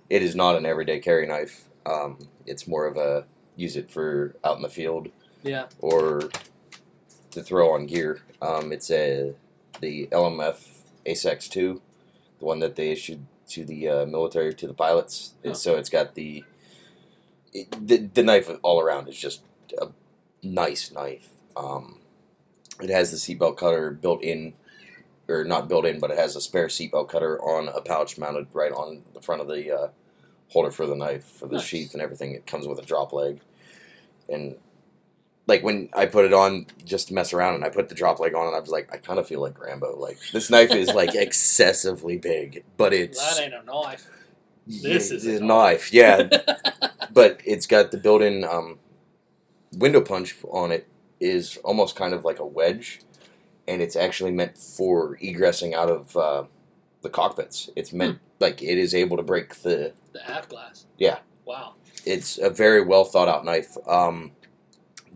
[0.07, 1.65] It is not an everyday carry knife.
[1.87, 3.25] Um, it's more of a
[3.55, 5.07] use it for out in the field
[5.41, 6.29] Yeah, or
[7.31, 8.21] to throw on gear.
[8.39, 9.33] Um, it's a
[9.81, 10.57] the LMF
[11.07, 11.81] ASEK two,
[12.37, 15.33] the one that they issued to the uh, military to the pilots.
[15.45, 15.53] Oh.
[15.53, 16.43] So it's got the,
[17.53, 19.43] it, the the knife all around is just
[19.79, 19.87] a
[20.43, 21.29] nice knife.
[21.55, 21.99] Um,
[22.81, 24.53] it has the seatbelt cutter built in,
[25.27, 28.47] or not built in, but it has a spare seatbelt cutter on a pouch mounted
[28.53, 29.87] right on the front of the uh,
[30.49, 31.65] holder for the knife for the Nice.
[31.65, 32.33] sheath and everything.
[32.33, 33.39] It comes with a drop leg,
[34.27, 34.55] and
[35.47, 38.19] like when I put it on just to mess around, and I put the drop
[38.19, 39.97] leg on, and I was like, I kind of feel like Rambo.
[39.97, 44.07] Like this knife is like excessively big, but it's that ain't a knife.
[44.67, 45.93] This yeah, is a a knife.
[45.93, 46.29] Yeah,
[47.13, 48.79] but it's got the built-in um,
[49.77, 50.87] window punch on it
[51.19, 53.01] is almost kind of like a wedge,
[53.67, 56.43] and it's actually meant for egressing out of uh,
[57.03, 57.69] the cockpits.
[57.75, 59.93] It's meant like it is able to break the.
[60.11, 60.85] The aft glass.
[60.97, 61.19] Yeah.
[61.45, 61.73] Wow.
[62.05, 63.77] It's a very well thought out knife.
[63.87, 64.31] Um,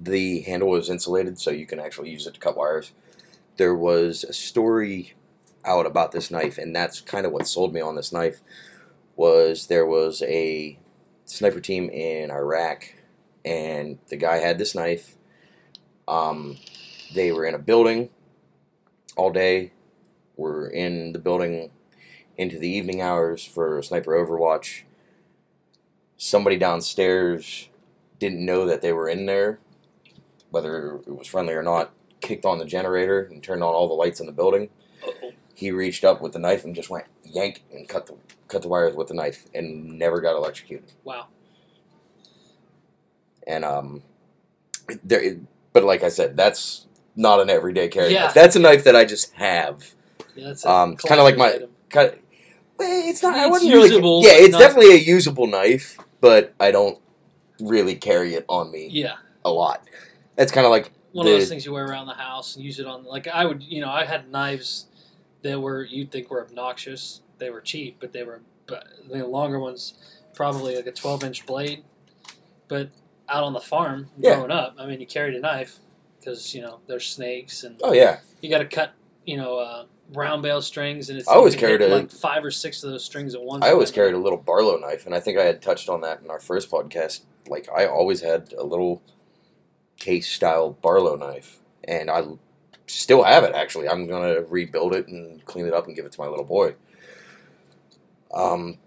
[0.01, 2.91] the handle is insulated, so you can actually use it to cut wires.
[3.57, 5.13] There was a story
[5.65, 8.41] out about this knife, and that's kind of what sold me on this knife.
[9.15, 10.79] Was there was a
[11.25, 12.93] sniper team in Iraq,
[13.43, 15.15] and the guy had this knife.
[16.07, 16.57] Um,
[17.13, 18.09] they were in a building
[19.15, 19.73] all day.
[20.37, 21.69] Were in the building
[22.37, 24.83] into the evening hours for sniper overwatch.
[26.15, 27.67] Somebody downstairs
[28.19, 29.59] didn't know that they were in there,
[30.51, 31.91] whether it was friendly or not.
[32.21, 34.69] Kicked on the generator and turned on all the lights in the building.
[35.05, 35.31] Uh-oh.
[35.55, 38.15] He reached up with the knife and just went yank and cut the
[38.47, 40.91] cut the wires with the knife and never got electrocuted.
[41.03, 41.27] Wow.
[43.47, 44.03] And um,
[45.03, 45.37] there,
[45.73, 48.13] but like I said, that's not an everyday carry.
[48.13, 48.25] Yeah.
[48.25, 48.33] knife.
[48.33, 49.93] That's a knife that I just have.
[50.35, 51.59] Yeah, that's Um, kinda like my-.
[51.89, 52.15] Kind of,
[52.79, 53.35] it's not.
[53.35, 53.89] I It's wouldn't really.
[53.89, 56.99] usable, Yeah, it's not- definitely a usable knife, but I don't
[57.59, 59.15] really carry it on me Yeah.
[59.43, 59.83] a lot.
[60.39, 62.63] That's kind of like One the, of those things you wear around the house and
[62.63, 63.03] use it on.
[63.03, 64.85] Like I would, you know, I had knives
[65.41, 67.21] that were you'd think were obnoxious.
[67.39, 68.41] They were cheap, but they were.
[68.65, 69.95] But the longer ones,
[70.33, 71.83] probably like a twelve inch blade.
[72.69, 72.89] But
[73.27, 74.35] out on the farm, Yeah.
[74.35, 75.79] growing up, I mean, you carried a knife
[76.19, 78.93] because you know there's snakes and Oh yeah, you got to cut,
[79.25, 81.95] you know, uh, round bale strings, and it's I always you can hit, carried a-
[81.95, 83.65] like five or six of those strings at once.
[83.65, 86.21] I always carried a little Barlow knife, and I think I had touched on that
[86.21, 87.23] in our first podcast.
[87.47, 89.01] Like I always had a little
[89.99, 92.23] case style Barlow knife, and I
[92.87, 93.53] still have it.
[93.53, 96.45] Actually, I'm gonna rebuild it and clean it up and give it to my little
[96.45, 96.75] boy.
[98.33, 98.77] Um,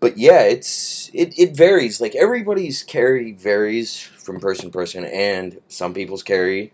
[0.00, 2.00] but yeah, it's it, it varies.
[2.00, 6.72] Like everybody's carry varies from person to person, and some people's carry,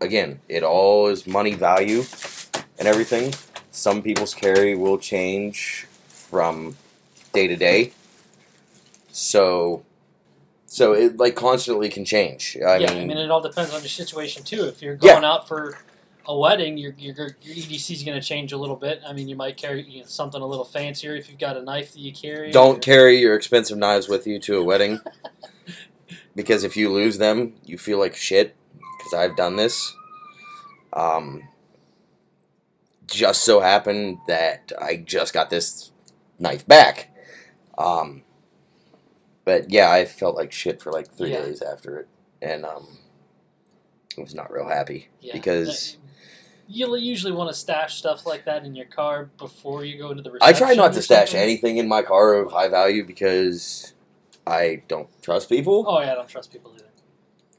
[0.00, 2.02] again, it all is money value
[2.78, 3.32] and everything.
[3.70, 6.76] Some people's carry will change from
[7.32, 7.92] day to day.
[9.12, 9.84] So,
[10.72, 12.56] so it like constantly can change.
[12.66, 14.64] I yeah, mean, I mean, it all depends on your situation too.
[14.64, 15.12] If you're Yeah.
[15.12, 15.76] going out for
[16.26, 19.02] a wedding, your your, your EDC is going to change a little bit.
[19.06, 21.62] I mean, you might carry you know, something a little fancier if you've got a
[21.62, 22.50] knife that you carry.
[22.52, 24.98] don't or- carry your expensive knives with you to a wedding
[26.34, 28.56] because if you lose them, you feel like shit.
[28.98, 29.94] Because I've done this.
[30.94, 31.48] Um,
[33.06, 35.90] just so happened that I just got this
[36.38, 37.10] knife back.
[37.76, 38.22] Um,
[39.44, 41.42] but yeah, I felt like shit for like three Yeah.
[41.42, 42.08] days after it,
[42.40, 42.86] and um,
[44.18, 45.96] I was not real happy Yeah, because
[46.68, 50.22] you'll usually want to stash stuff like that in your car before you go into
[50.22, 53.94] the I try not to stash anything in my car of high value because
[54.46, 55.84] I don't trust people.
[55.86, 56.86] Oh yeah, I don't trust people either.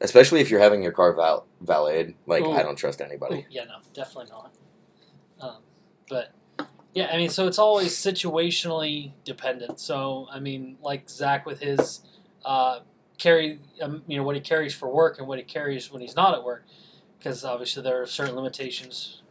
[0.02, 2.16] Especially if you're having your car val- valeted.
[2.28, 2.52] Like, Ooh.
[2.52, 3.46] I don't trust anybody.
[3.50, 4.52] yeah, no, definitely not.
[5.40, 5.58] Um,
[6.10, 6.34] but
[6.94, 9.80] yeah, I mean, so it's always situationally dependent.
[9.80, 12.02] So I mean, like Zach with his
[12.46, 12.80] uh,
[13.18, 16.16] carry, um, you know, what he carries for work and what he carries when he's
[16.16, 16.66] not at work,
[17.18, 19.22] because obviously there are certain limitations.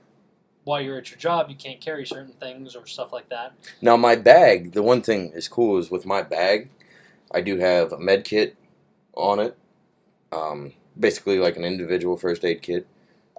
[0.65, 3.53] While you're at your job, you can't carry certain things or stuff like that.
[3.81, 6.71] Now, my bag, the one thing is cool is with my bag,
[7.33, 8.57] I do have a med kit
[9.15, 9.57] on it.
[10.31, 12.87] Um, basically, like an individual first aid kit.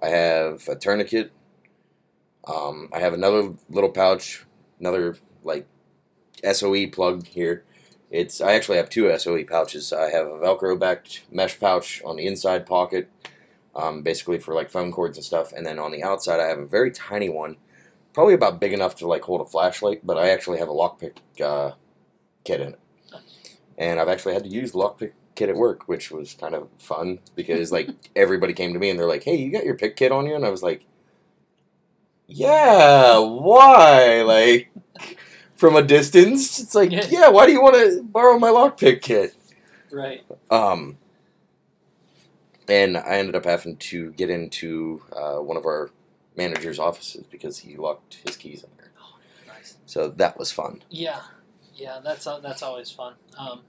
[0.02, 1.32] I have a tourniquet.
[2.46, 4.44] Um, I have another little pouch,
[4.78, 5.66] another like
[6.52, 7.64] SOE plug here.
[8.10, 9.92] It's I actually have two SOE pouches.
[9.92, 13.10] I have a Velcro backed mesh pouch on the inside pocket,
[13.74, 15.52] um, basically for like phone cords and stuff.
[15.52, 17.56] And then on the outside, I have a very tiny one,
[18.12, 20.06] probably about big enough to like hold a flashlight.
[20.06, 21.72] But I actually have a lockpick uh,
[22.44, 22.80] kit in it,
[23.78, 26.68] and I've actually had to use the lockpick kit at work, which was kind of
[26.78, 29.96] fun because like everybody came to me and they're like, "Hey, you got your pick
[29.96, 30.84] kit on you?" And I was like,
[32.26, 34.70] "Yeah, why?" Like
[35.54, 37.06] from a distance, it's like, Yeah.
[37.08, 39.34] "Yeah, why do you want to borrow my lockpick kit?"
[39.90, 40.24] Right.
[40.50, 40.98] Um,
[42.68, 45.90] and I ended up having to get into uh, one of our
[46.36, 48.90] manager's offices because he locked his keys in there.
[49.46, 49.76] Nice.
[49.86, 50.82] So that was fun.
[50.90, 51.20] Yeah,
[51.74, 53.14] yeah, that's uh, that's always fun.
[53.38, 53.60] Um,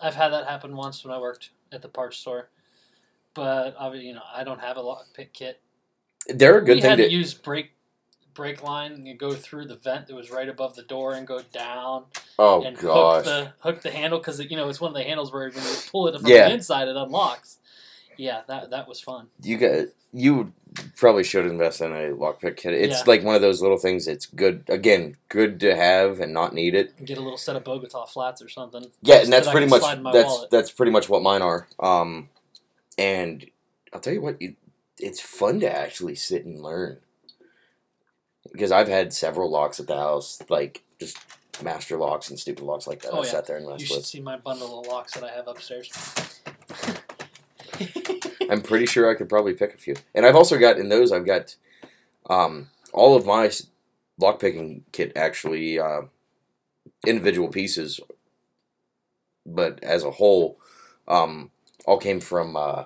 [0.00, 2.48] I've had that happen once when I worked at the parts store,
[3.34, 5.60] but obviously, you know, I don't have a lockpick kit.
[6.26, 7.12] They're a good we thing had to, to.
[7.14, 7.70] use brake
[8.34, 11.26] brake line and you go through the vent that was right above the door and
[11.26, 12.04] go down
[12.38, 13.16] oh and gosh.
[13.16, 15.54] hook the hook the handle because you know it's one of the handles where when
[15.64, 16.48] you pull it from Yeah.
[16.48, 17.58] the inside it unlocks.
[18.16, 19.26] Yeah, that that was fun.
[19.42, 20.52] you got you
[20.96, 22.74] probably should invest in a lockpick kit.
[22.74, 23.04] It's Yeah.
[23.06, 24.06] like one of those little things.
[24.08, 27.04] It's good again, good to have and not need it.
[27.04, 28.86] Get a little set of Bogota flats or something.
[29.02, 30.50] Yeah, and that's that pretty much slide in my that's wallet.
[30.50, 31.66] that's pretty much what mine are.
[31.80, 32.28] Um,
[32.96, 33.44] and
[33.92, 34.54] I'll tell you what, you,
[35.00, 36.98] it's fun to actually sit and learn.
[38.52, 41.18] Because I've had several locks at the house, like just
[41.62, 43.10] master locks and stupid locks like that.
[43.12, 43.30] Oh, I yeah.
[43.30, 44.06] sat there and You should with.
[44.06, 45.90] see my bundle of locks that I have upstairs.
[48.50, 49.94] I'm pretty sure I could probably pick a few.
[50.14, 51.56] And I've also got in those I've got
[52.30, 53.66] um, all of my s-
[54.20, 56.02] lockpicking kit actually uh,
[57.06, 58.00] individual pieces,
[59.44, 60.58] but as a whole,
[61.06, 61.50] um,
[61.86, 62.84] all came from uh,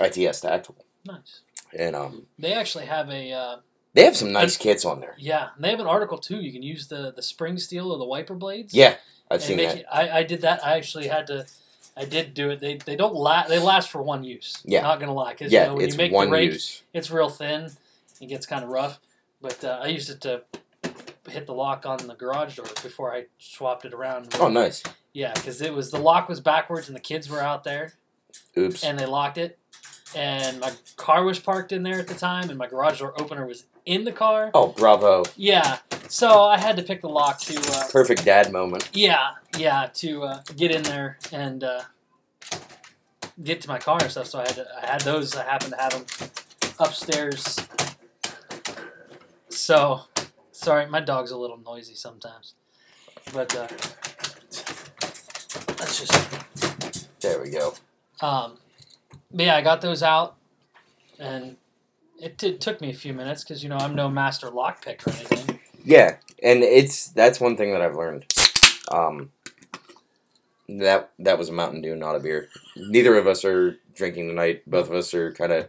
[0.00, 1.40] ITS Tactical, nice.
[1.78, 3.56] and um, They actually have a uh,
[3.92, 5.14] they have some nice kits on there.
[5.18, 5.48] yeah.
[5.58, 6.40] They have an article too.
[6.40, 8.74] You can use the the spring steel or the wiper blades.
[8.74, 8.96] Yeah,
[9.30, 9.78] I've seen that.
[9.78, 10.64] it- I, I did that.
[10.64, 11.46] I actually had to.
[11.96, 12.58] I did do it.
[12.58, 13.48] They, they don't last.
[13.48, 14.60] They last for one use.
[14.64, 14.80] Yeah.
[14.82, 16.82] Not gonna lie, because Yeah, you know, when it's you make one the rake, use.
[16.92, 17.70] it's real thin.
[18.20, 18.98] It gets kind of rough.
[19.40, 20.42] But uh, I used it to
[21.28, 24.34] hit the lock on the garage door before I swapped it around.
[24.40, 24.82] Oh, nice.
[25.12, 27.92] Yeah, because it was the lock was backwards and the kids were out there
[28.58, 28.82] Oops.
[28.82, 29.58] and they locked it.
[30.16, 33.44] And my car was parked in there at the time, and my garage door opener
[33.46, 34.50] was in the car.
[34.54, 35.24] Oh, bravo!
[35.36, 37.56] Yeah, so I had to pick the lock to.
[37.72, 38.88] Uh, Perfect dad moment.
[38.92, 41.82] yeah, yeah, to uh, get in there and uh,
[43.42, 44.26] get to my car and stuff.
[44.26, 45.34] So I had to, I had those.
[45.36, 46.06] I happened to have them
[46.78, 47.58] upstairs.
[49.48, 50.02] So,
[50.52, 52.54] sorry, my dog's a little noisy sometimes,
[53.32, 53.66] but uh,
[55.76, 57.20] that's just.
[57.20, 57.74] There we go.
[58.20, 58.58] Um,
[59.34, 60.36] but yeah, I got those out,
[61.18, 61.56] and
[62.20, 65.10] it, t- took me a few minutes because you know I'm no master lockpick or
[65.10, 65.58] anything.
[65.84, 68.26] Yeah, and it's that's one thing that I've learned.
[68.90, 69.32] Um,
[70.68, 72.48] that that was a Mountain Dew, not a beer.
[72.76, 74.62] Neither of us are drinking tonight.
[74.66, 75.68] Both of us are kind of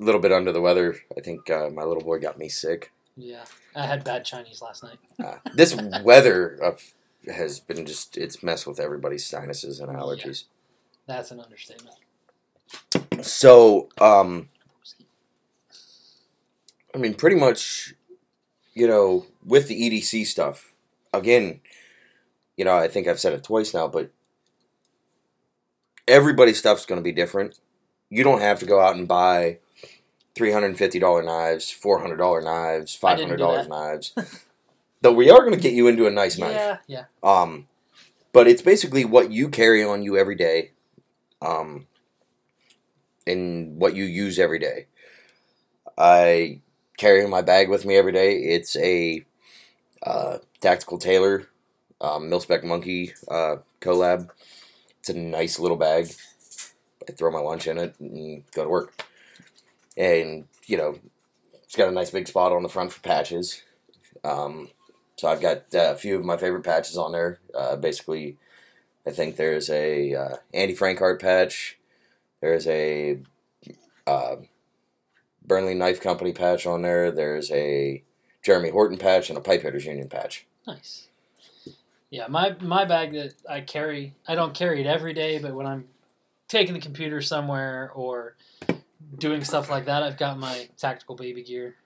[0.00, 0.96] a little bit under the weather.
[1.16, 2.92] I think uh, my little boy got me sick.
[3.16, 3.44] Yeah,
[3.74, 4.98] I had bad Chinese last night.
[5.22, 10.44] Uh, this weather uh, has been just it's messed with everybody's sinuses and allergies.
[11.06, 11.96] That's an understatement.
[13.22, 14.48] So, um,
[16.94, 17.94] I mean, pretty much,
[18.74, 20.74] you know, with the EDC stuff,
[21.12, 21.60] again,
[22.56, 24.10] you know, I think I've said it twice now, but
[26.06, 27.58] everybody's stuff's going to be different.
[28.10, 29.58] You don't have to go out and buy
[30.34, 33.68] $350 knives, $400 knives, I didn't do $500 that.
[33.68, 34.14] knives.
[35.00, 36.54] Though we are going to get you into a nice knife.
[36.54, 37.04] Yeah, yeah.
[37.22, 37.66] Um,
[38.32, 40.70] but it's basically what you carry on you every day,
[41.40, 41.86] um,
[43.26, 44.86] and what you use every day.
[45.96, 46.60] I
[46.96, 48.36] carry my bag with me every day.
[48.36, 49.24] It's a
[50.02, 51.48] uh, tactical tailor,
[52.00, 54.30] um, Milspec Monkey uh, collab.
[55.00, 56.10] It's a nice little bag.
[57.08, 59.04] I throw my lunch in it and go to work.
[59.96, 60.98] And you know,
[61.64, 63.62] it's got a nice big spot on the front for patches.
[64.24, 64.68] Um,
[65.16, 67.40] so I've got uh, a few of my favorite patches on there.
[67.54, 68.36] Uh, basically,
[69.06, 71.78] I think there's a uh, Andy Frankart patch.
[72.42, 73.20] There's a
[74.06, 74.36] uh,
[75.46, 77.10] Burnley Knife Company patch on there.
[77.10, 78.02] There's a
[78.44, 80.44] Jeremy Horton patch and a Pipe Hitters Union patch.
[80.66, 81.06] Nice.
[82.10, 85.66] Yeah, my my bag that I carry, I don't carry it every day, but when
[85.66, 85.86] I'm
[86.48, 88.36] taking the computer somewhere or
[89.16, 91.76] doing stuff like that, I've got my tactical baby gear.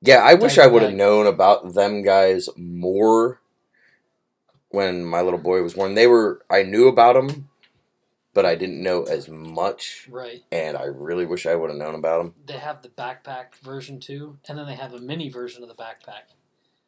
[0.00, 3.40] Yeah, I wish I would have known about them guys more
[4.68, 5.94] when my little boy was born.
[5.94, 7.48] They were I knew about them,
[8.34, 10.42] but I didn't know as much, Right.
[10.52, 12.34] and I really wish I would have known about them.
[12.46, 15.74] They have the backpack version too, and then they have a mini version of the
[15.74, 16.34] backpack.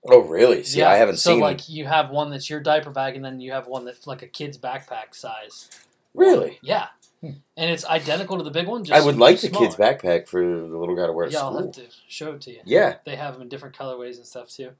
[0.08, 0.62] Oh, really?
[0.62, 1.38] See, I haven't so seen.
[1.40, 4.06] So, like you have one that's your diaper bag, and then you have one that's
[4.06, 5.70] like a kid's backpack size.
[6.14, 6.58] really?
[6.62, 6.88] Yeah,
[7.20, 7.30] Hmm.
[7.58, 8.84] and it's identical to the big one.
[8.84, 9.66] Just I would like the smaller.
[9.66, 12.52] kid's backpack for the little guy to wear Yeah, I'll have to show it to
[12.52, 12.60] you.
[12.64, 12.96] Yeah.
[13.04, 14.70] They have them in different colorways and stuff too.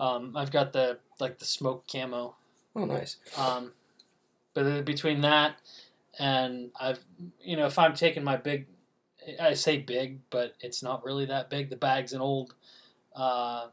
[0.00, 2.36] Um, I've got the like the smoke camo.
[2.76, 3.16] Oh, nice.
[3.36, 3.72] Um,
[4.54, 5.56] but between that
[6.18, 7.00] and I've
[7.42, 8.66] you know if I'm taking my big,
[9.40, 11.70] I say big, but it's not really that big.
[11.70, 12.54] The bag's an old
[13.16, 13.68] uh,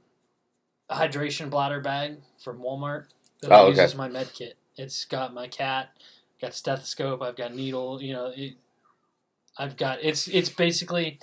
[0.92, 3.06] hydration bladder bag from Walmart
[3.42, 3.84] that I Oh, use okay.
[3.84, 4.58] as my med kit.
[4.78, 5.92] It's got my cat,
[6.42, 7.22] got stethoscope.
[7.22, 8.02] I've got needle.
[8.02, 8.56] You know, it,
[9.58, 11.20] I've got it's it's basically.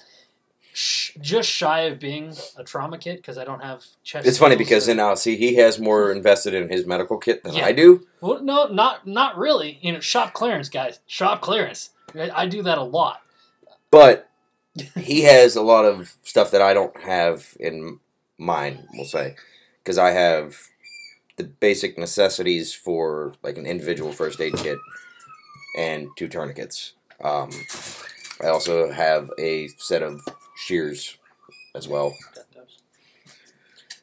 [0.74, 4.26] Sh- just shy of being a trauma kit because I don't have chest.
[4.26, 7.54] It's funny because then now see he has more invested in his medical kit than
[7.54, 7.66] Yeah.
[7.66, 8.06] I do.
[8.20, 9.78] Well, no, not not really.
[9.82, 11.00] You know, shop clearance, guys.
[11.06, 11.90] Shop clearance.
[12.14, 13.20] I, I do that a lot.
[13.90, 14.28] But
[14.96, 18.00] he has a lot of stuff that I don't have in
[18.38, 18.86] mine.
[18.94, 19.36] We'll say
[19.84, 20.56] because I have
[21.36, 24.78] the basic necessities for like an individual first aid kit
[25.76, 26.94] and two tourniquets.
[27.22, 27.50] Um,
[28.42, 30.20] I also have a set of
[30.62, 31.16] shears
[31.74, 32.14] as well.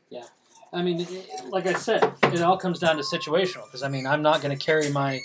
[0.09, 0.25] Yeah,
[0.73, 3.65] I mean, it- like I said, it all comes down to situational.
[3.65, 5.21] Because I mean, I'm not going to carry my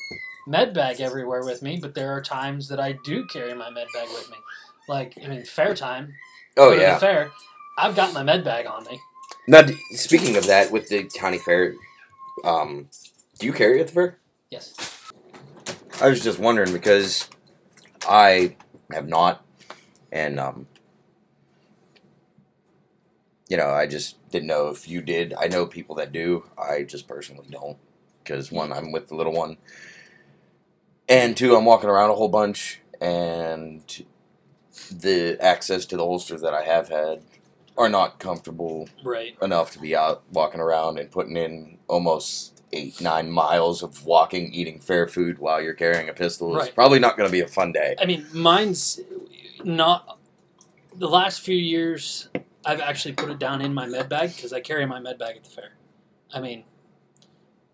[0.46, 3.88] med bag everywhere with me, but there are times that I do carry my med
[3.92, 4.36] bag with me.
[4.88, 6.14] Like I mean, fair time.
[6.56, 6.98] Oh go to the yeah.
[6.98, 7.30] fair.
[7.78, 9.00] I've got my med bag on me.
[9.46, 11.74] Now, speaking of that, with the county fair,
[12.44, 12.88] um,
[13.38, 14.18] do you carry it at the fair?
[14.50, 14.74] Yes.
[16.00, 17.28] I was just wondering because
[18.08, 18.56] I
[18.92, 19.44] have not,
[20.12, 20.66] and um,
[23.48, 25.34] you know, I just didn't know if you did.
[25.38, 26.44] I know people that do.
[26.58, 27.76] I just personally don't
[28.22, 29.58] because one, I'm with the little one,
[31.08, 33.82] and two, I'm walking around a whole bunch, and
[34.90, 37.22] the access to the holsters that I have had
[37.76, 39.36] are not comfortable Right.
[39.42, 44.52] enough to be out walking around and putting in almost eight nine miles of walking
[44.52, 46.74] eating fair food while you're carrying a pistol is Right.
[46.74, 49.00] probably not going to be a fun day I mean, mine's
[49.62, 50.18] not.
[50.96, 52.28] The last few years,
[52.64, 55.36] I've actually put it down in my med bag because I carry my med bag
[55.36, 55.72] at the fair.
[56.32, 56.64] I mean,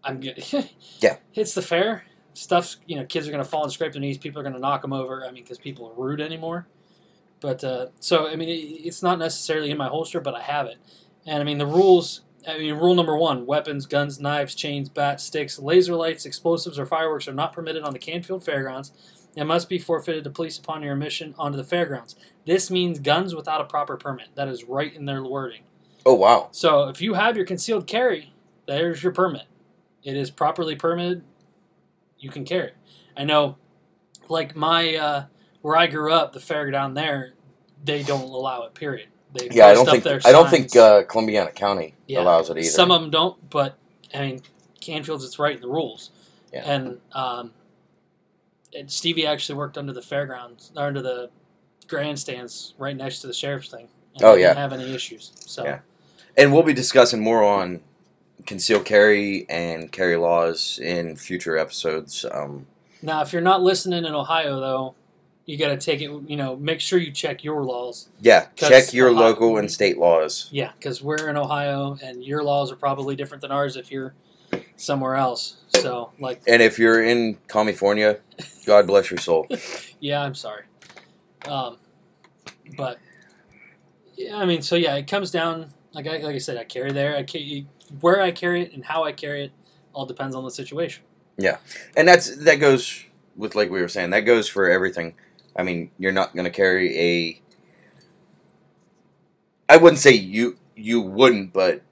[0.03, 0.45] I'm good.
[1.01, 1.17] Yeah.
[1.35, 2.05] It's the fair.
[2.35, 4.19] Stuff's, you know, kids are going to fall and scrape their knees.
[4.19, 5.25] People are going to knock them over.
[5.25, 6.67] I mean, because people are rude anymore.
[7.41, 10.67] But, uh, so, I mean, it, it's not necessarily in my holster, but I have
[10.67, 10.77] it.
[11.27, 12.23] And, I mean, the rules.
[12.49, 16.87] I mean, rule number one weapons, guns, knives, chains, bats, sticks, laser lights, explosives, or
[16.87, 18.93] fireworks are not permitted on the Canfield Fairgrounds
[19.37, 22.17] and must be forfeited to police upon your admission onto the fairgrounds.
[22.47, 24.29] This means guns without a proper permit.
[24.35, 25.63] That is right in their wording.
[26.07, 28.33] oh wow So if you have your concealed carry,
[28.67, 29.45] there's your permit.
[30.03, 31.23] It is properly permitted.
[32.19, 32.73] You can carry.
[33.17, 33.57] I know,
[34.29, 35.25] like my uh,
[35.63, 37.35] where I grew up, the fair down there,
[37.85, 38.75] they don't allow it.
[38.75, 39.09] Period.
[39.33, 42.23] They yeah i don't think i don't think uh, columbiana county Yeah.
[42.23, 43.79] allows it either Some of them don't, but
[44.13, 44.41] I mean,
[44.81, 46.11] Canfield's it's right in the rules.
[46.53, 46.65] Yeah.
[46.65, 47.53] And um,
[48.75, 51.31] and Stevie actually worked under the fairgrounds, or under the
[51.89, 53.89] grandstands, right next to the sheriff's thing.
[54.15, 54.61] And Oh, they didn't yeah.
[54.61, 55.33] have any issues.
[55.47, 55.79] So Yeah.
[56.37, 57.81] and we'll be discussing more on
[58.47, 62.67] concealed carry and carry laws in future episodes um,
[63.03, 64.95] now, if you're not listening in Ohio, though,
[65.47, 66.11] you got to take it.
[66.29, 68.09] You know, make sure you check your laws.
[68.21, 72.45] Yeah, check your Ohio- local and state laws Yeah, because we're in Ohio, and your
[72.45, 74.13] laws are probably different than ours if you're
[74.81, 75.57] somewhere else.
[75.69, 78.19] So, like, and if you're in california
[78.67, 79.47] god bless your soul
[80.01, 80.65] Yeah, I'm sorry.
[81.47, 81.77] Um,
[82.77, 82.99] but
[84.17, 86.91] yeah, I mean, so yeah, it comes down like I, like I said, I carry
[86.93, 87.17] there.
[87.17, 87.67] I carry,
[88.01, 89.53] where I carry it and how I carry it
[89.93, 91.05] all depends on the situation.
[91.37, 91.59] Yeah,
[91.97, 93.05] and that's that goes
[93.37, 95.15] with like we were saying that goes for everything
[95.57, 97.41] i mean you're not going to carry a
[99.69, 101.83] i wouldn't say you you wouldn't but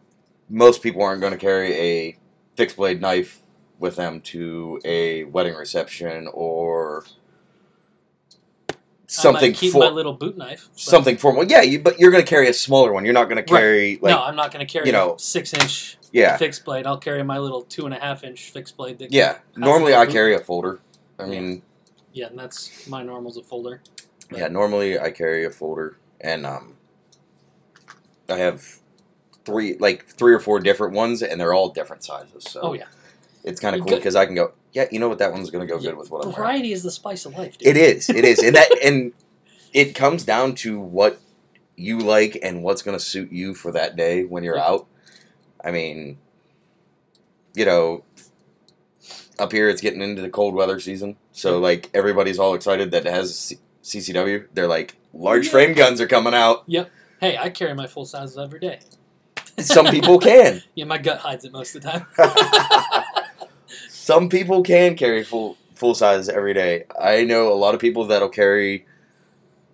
[0.48, 2.18] most people aren't going to carry a
[2.58, 3.38] fixed blade knife
[3.78, 7.04] with them to a wedding reception or
[9.06, 10.68] something keep for my little boot knife.
[10.72, 13.28] but- something formal yeah you, but you're going to carry a smaller one you're not
[13.28, 13.60] going to Right.
[13.60, 16.84] carry like no, I'm not going to carry you know, six inch yeah fixed blade.
[16.84, 18.98] I'll carry my little two and a half inch fixed blade.
[18.98, 20.12] That yeah normally i boot.
[20.12, 20.80] carry a folder
[21.18, 21.62] i mean
[22.12, 23.80] Yeah, and that's my normal's a folder.
[24.34, 26.76] Yeah, normally I carry a folder, and um,
[28.28, 28.80] I have
[29.52, 32.44] three, like three or four different ones, and they're all different sizes.
[32.44, 32.84] So Oh yeah,
[33.44, 35.66] it's kind of cool because I can go, yeah, you know what, that one's gonna
[35.66, 36.36] go Yeah, good with what I'm wearing.
[36.42, 37.58] variety is the spice of life.
[37.58, 37.68] Dude.
[37.68, 39.12] It is, it is, and that, and
[39.72, 41.20] it comes down to what
[41.76, 44.66] you like and what's gonna suit you for that day when you're Yeah.
[44.68, 44.86] out.
[45.64, 46.18] I mean,
[47.54, 48.04] you know,
[49.38, 53.06] up here it's getting into the cold weather season, so like everybody's all excited that
[53.06, 54.46] it has C- CCW.
[54.54, 55.52] They're like large Yeah.
[55.52, 56.64] frame guns are coming out.
[56.66, 56.90] Yep.
[57.20, 58.78] Hey, I carry my full sizes every day.
[59.60, 60.62] Some people can.
[60.74, 62.06] Yeah, my gut hides it most of the time.
[63.88, 66.84] Some people can carry full full size every day.
[67.00, 68.86] I know a lot of people that'll carry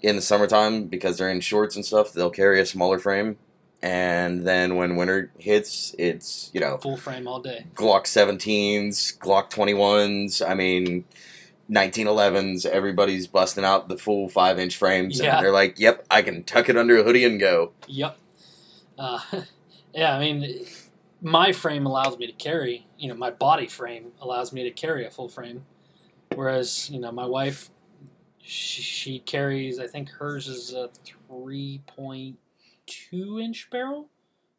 [0.02, 2.12] in the summertime because they're in shorts and stuff.
[2.12, 3.36] They'll carry a smaller frame,
[3.82, 7.66] and then when winter hits, it's you know Full frame all day.
[7.74, 10.46] Glock 17s, Glock 21s.
[10.48, 11.04] I mean.
[11.70, 15.36] 1911s, everybody's busting out the full five inch frames, Yeah.
[15.38, 18.18] and they're like, "Yep, I can tuck it under a hoodie and go." Yep.
[18.98, 19.18] Uh,
[19.94, 20.66] yeah, I mean,
[21.22, 22.86] my frame allows me to carry.
[22.98, 25.64] You know, my body frame allows me to carry a full frame,
[26.34, 27.70] whereas you know my wife,
[28.42, 29.78] she, she carries.
[29.78, 30.90] I think hers is a
[31.28, 32.38] three point
[32.86, 34.08] two inch barrel.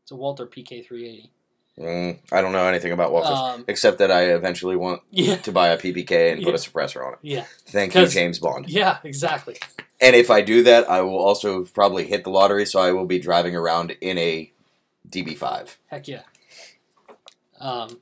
[0.04, 1.32] It's a Walther PK three eighty.
[1.78, 5.52] Mm, I don't know anything about Walthers, Um, except that I eventually want yeah, to
[5.52, 6.56] buy a PPK and put Yeah.
[6.56, 7.20] a suppressor on it.
[7.22, 8.70] yeah, Thank you, James Bond.
[8.70, 9.58] yeah, exactly.
[10.00, 13.06] And if I do that, I will also probably hit the lottery, so I will
[13.06, 14.54] be driving around in a
[15.16, 15.76] DB5.
[15.88, 16.22] Heck yeah.
[17.60, 18.02] Um,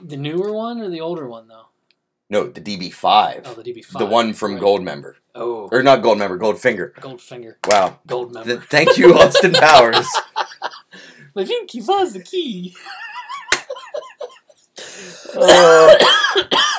[0.00, 1.66] the newer one or the older one though?
[2.28, 3.42] No, the DB5.
[3.44, 3.98] Oh, the DB five.
[4.00, 4.62] the one from right.
[4.62, 5.14] Goldmember.
[5.34, 6.92] Oh, Or not Goldmember, Gold Finger.
[6.98, 7.98] Goldfinger, Wow.
[8.08, 8.44] Goldmember.
[8.44, 10.06] Th- thank you, Austin Powers.
[11.34, 12.74] My pinky was the key.
[15.36, 15.94] Uh,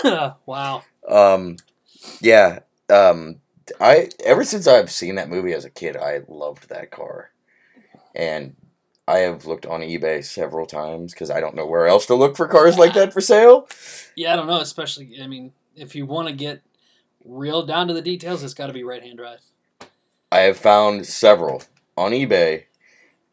[0.45, 0.83] wow.
[1.07, 1.57] um,
[2.21, 2.59] yeah.
[2.89, 3.37] Um,
[3.79, 7.31] I ever since I've seen that movie as a kid, I loved that car,
[8.13, 8.55] and
[9.07, 12.37] I have looked on eBay several times because I don't know where else to look
[12.37, 13.67] for cars like that for sale.
[14.15, 14.59] Yeah, I don't know.
[14.59, 16.61] Especially, I mean, if you want to get
[17.25, 19.39] real down to the details, it's got to be right hand drive.
[20.31, 21.63] I have found several
[21.97, 22.63] on eBay,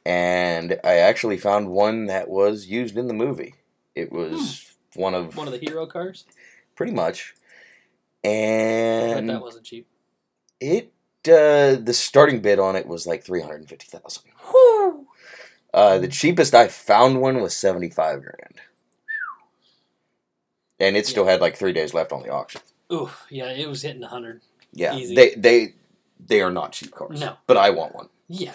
[0.04, 3.54] and I actually found one that was used in the movie.
[3.94, 6.24] It was one of One of the hero cars.
[6.74, 7.34] pretty much,
[8.24, 9.86] and that wasn't cheap.
[10.60, 10.92] it
[11.28, 14.24] uh, the starting bid on it was like three hundred and fifty thousand.
[15.72, 18.60] Uh, the cheapest I found one was seventy five grand,
[20.80, 22.60] and it still had like three days left on the auction.
[22.92, 24.40] Ooh, yeah, it was hitting hundred.
[24.72, 25.14] Yeah, Easy.
[25.14, 25.74] they they
[26.18, 27.20] they are not cheap cars.
[27.20, 27.36] No.
[27.46, 28.08] but I want one.
[28.28, 28.54] Yeah,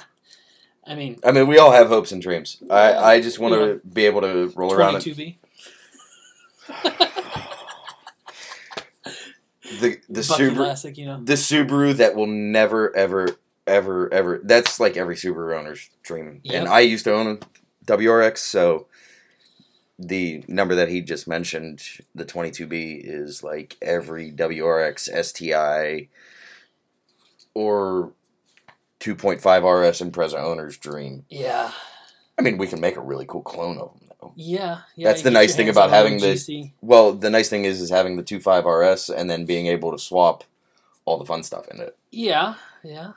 [0.85, 2.61] I mean, I mean, we all have hopes and dreams.
[2.69, 5.37] I I just want to be able to roll around twenty two B.
[9.79, 11.21] the the Bucky Subaru Classic, you know.
[11.23, 13.37] the Subaru that will never ever
[13.67, 14.41] ever ever.
[14.43, 16.41] That's like every Subaru owner's dream.
[16.43, 16.55] Yep.
[16.61, 18.87] And I used to own a WRX, so
[19.97, 21.81] the number that he just mentioned,
[22.13, 26.09] the 22B, is like every WRX STI
[27.53, 28.11] or
[28.99, 31.25] 2.5 RS Impreza owner's dream.
[31.29, 31.71] Yeah,
[32.37, 34.33] I mean, we can make a really cool clone of them, though.
[34.35, 35.07] yeah, yeah.
[35.09, 36.71] That's the nice thing about having the- GC.
[36.81, 39.99] Well, the nice thing is, is having the 2.5 RS and then being able to
[39.99, 40.43] swap
[41.05, 41.95] all the fun stuff in it.
[42.11, 43.11] Yeah, yeah.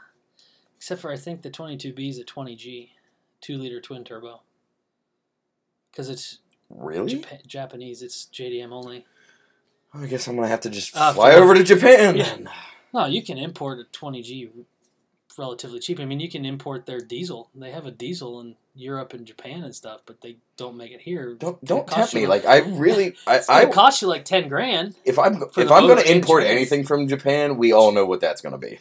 [0.78, 2.88] Except for I think the 22B is a 20G,
[3.40, 4.40] two liter twin turbo.
[5.90, 6.38] Because it's
[6.70, 7.16] Really?
[7.16, 9.04] Japa- Japanese, it's JDM only.
[9.94, 12.16] I guess I'm gonna have to just Uh, fly over to Japan.
[12.16, 12.24] Yeah.
[12.24, 12.50] then.
[12.94, 14.50] No, you can import a 20G
[15.38, 15.98] relatively cheap.
[16.00, 17.48] I mean, you can import their diesel.
[17.54, 21.00] They have a diesel in Europe and Japan and stuff, but they don't make it
[21.02, 21.34] here.
[21.34, 22.22] Don't don't tempt me.
[22.22, 24.94] you Like I really, I, I cost you like 10 grand.
[25.04, 28.58] if I'm if I'm gonna import anything from Japan, we all know what that's gonna
[28.58, 28.78] be.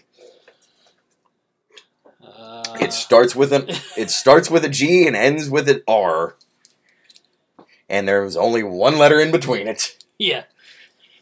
[2.47, 3.65] Uh, It starts with an
[3.97, 6.35] it starts with a G and ends with an R,
[7.89, 10.43] and there's only one letter in between it, yeah.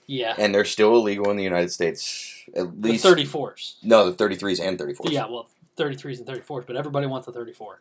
[0.07, 0.35] Yeah.
[0.37, 2.31] and they're still illegal in the United States.
[2.55, 3.75] At The least 34s.
[3.83, 5.11] no, the 33s and 34s.
[5.11, 5.47] Yeah, well,
[5.77, 7.79] 33s and 34s, but everybody wants a 34.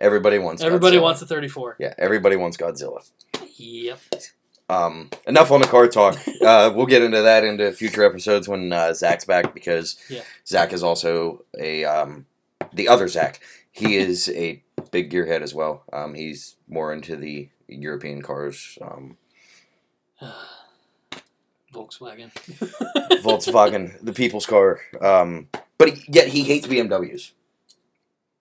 [0.00, 0.62] everybody wants.
[0.62, 1.02] Everybody Godzilla.
[1.02, 1.76] wants a 34.
[1.80, 3.02] Yeah, everybody wants Godzilla.
[3.56, 3.98] Yep.
[4.68, 6.16] Um, enough on the car talk.
[6.44, 10.20] Uh, we'll get into that into future episodes when uh, Zach's back because Yeah.
[10.46, 12.26] Zach is also a um,
[12.74, 13.40] the other Zach.
[13.70, 15.82] He is a big gearhead as well.
[15.92, 18.78] Um, he's more into the European cars.
[18.80, 19.16] Um,
[21.72, 22.32] Volkswagen.
[23.22, 24.80] Volkswagen, the people's car.
[25.00, 25.48] Um,
[25.78, 27.32] but yet he hates BMWs,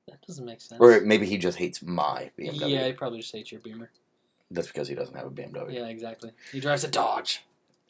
[0.08, 0.80] That doesn't make sense.
[0.80, 2.70] or maybe he just hates my BMW.
[2.70, 3.90] yeah, he probably just hates your Beamer.
[4.52, 5.74] That's because he doesn't have a BMW.
[5.74, 6.32] Yeah, exactly.
[6.52, 7.42] He drives a Dodge.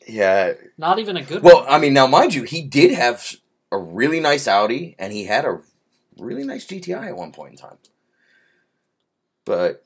[0.08, 0.54] Yeah.
[0.78, 1.66] Not even a good Well, one.
[1.70, 3.36] I mean, now mind you, he did have
[3.70, 5.60] a really nice Audi, and he had a
[6.18, 7.78] really nice GTI at one point in time.
[9.45, 9.84] But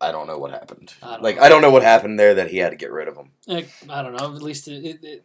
[0.00, 0.92] I don't know what happened.
[1.02, 1.42] I don't like know.
[1.42, 3.30] I don't know what happened there that he had to get rid of him.
[3.48, 4.34] I don't know.
[4.34, 5.24] At least it, it, it,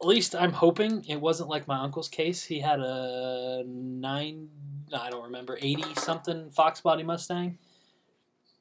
[0.00, 2.44] at least I'm hoping it wasn't like my uncle's case.
[2.44, 4.48] He had a nine,
[4.92, 7.58] I don't remember, eighty something Fox body Mustang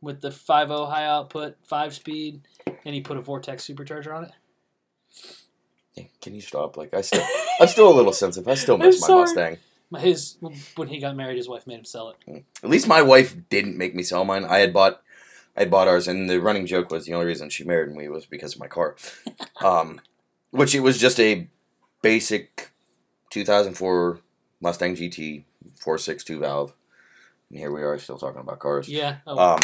[0.02, 2.42] with the 5.0 high output, five speed,
[2.86, 4.32] and he put a Vortech supercharger on it.
[6.22, 6.78] Can you stop?
[6.78, 7.26] Like I still,
[7.60, 8.48] I'm still a little sensitive.
[8.48, 9.22] I still I'm miss my sorry.
[9.22, 9.58] Mustang.
[9.98, 10.38] His
[10.76, 12.44] when he got married, his wife made him sell it.
[12.64, 14.46] At least my wife didn't make me sell mine.
[14.46, 15.02] I had bought,
[15.58, 18.08] I had bought ours, and the running joke was the only reason she married me
[18.08, 18.96] was because of my car,
[19.62, 20.00] um,
[20.52, 21.48] which it was just a
[22.04, 22.70] basic
[23.32, 24.20] 2004
[24.62, 25.44] Mustang GT
[25.78, 26.76] 462 valve,
[27.50, 28.88] and here we are still talking about cars.
[28.90, 29.18] Yeah.
[29.26, 29.60] Oh, Um,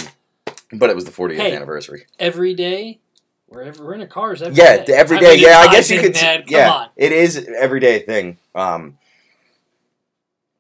[0.73, 1.55] but it was the 40th Hey.
[1.55, 2.07] anniversary.
[2.17, 2.99] every day,
[3.45, 4.93] wherever we're in a cars every Yeah, day.
[4.93, 6.15] every I mean, yeah, I guess you could.
[6.15, 6.89] come yeah, on.
[6.97, 8.37] it is an everyday thing.
[8.55, 8.97] Um,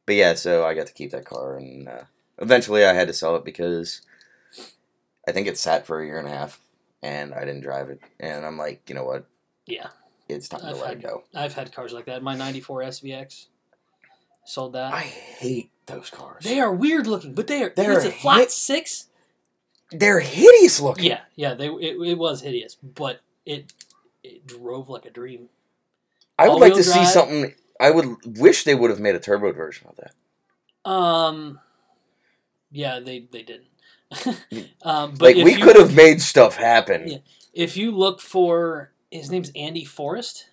[0.05, 2.03] but yeah, so I got to keep that car, and uh,
[2.39, 4.01] eventually I had to sell it because
[5.27, 6.59] I think it sat for a year and a half,
[7.01, 9.25] and I didn't drive it, and I'm like, you know what?
[9.65, 9.87] Yeah.
[10.27, 11.23] It's time I've to let had- it go.
[11.35, 12.23] I've had cars like that.
[12.23, 13.45] My '94 SVX
[14.43, 14.91] sold that.
[14.93, 16.43] I hate those cars.
[16.43, 17.73] They are weird looking, but they are.
[17.75, 19.07] They're it's a flat hit- six.
[19.91, 21.05] They're hideous looking.
[21.05, 21.53] Yeah, yeah.
[21.53, 23.71] They it, it was hideous, but it
[24.23, 25.49] it drove like a dream.
[26.39, 27.53] I would like to all-wheel see something.
[27.79, 30.89] I would wish they would have made a turbo version of that.
[30.89, 31.59] Um,
[32.71, 33.67] yeah, they they didn't.
[34.83, 37.07] um, but like if we could have made stuff happen.
[37.07, 37.17] Yeah.
[37.53, 40.49] if you look for his name's Andy Forrest.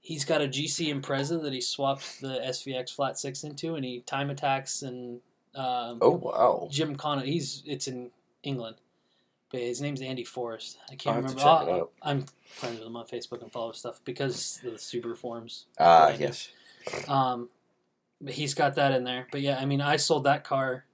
[0.00, 4.02] He's got a GC Impreza that he swapped the SVX flat six into, and he
[4.02, 5.20] time attacks and
[5.56, 6.68] um, Oh wow!
[6.70, 7.24] Jim Connor.
[7.24, 8.10] He's it's in
[8.44, 8.76] England,
[9.50, 10.76] But his name's Andy Forrest.
[10.90, 11.40] I can't have to remember.
[11.40, 11.92] check it I'll- out.
[12.02, 15.66] I'm friends with him on Facebook and follow stuff because of the Subaru forums.
[15.78, 16.20] Ah, Right.
[16.20, 16.48] yes.
[17.08, 17.48] Um,
[18.20, 19.28] but he's got that in there.
[19.30, 20.84] But yeah, I mean, I sold that car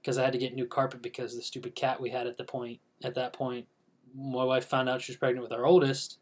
[0.00, 2.44] because I had to get new carpet because the stupid cat we had at the
[2.44, 3.66] point at that point.
[4.14, 6.18] My wife found out she was pregnant with our oldest.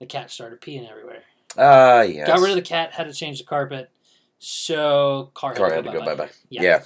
[0.00, 1.22] The cat started peeing everywhere.
[1.58, 2.26] Ah, yes.
[2.26, 2.92] Got rid of the cat.
[2.92, 3.90] Had to change the carpet.
[4.38, 6.32] So car, car had had to to go go bye bye bye.
[6.48, 6.62] Yeah.
[6.62, 6.82] Yeah.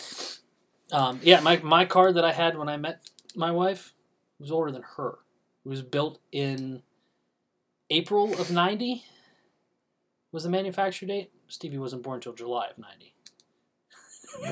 [0.93, 3.93] Um, yeah, my my car that I had when I met my wife
[4.39, 5.18] was older than her.
[5.64, 6.82] It was built in
[7.91, 9.05] April of '90.
[10.32, 11.30] Was the manufacture date?
[11.49, 13.14] Stevie wasn't born until July of '90.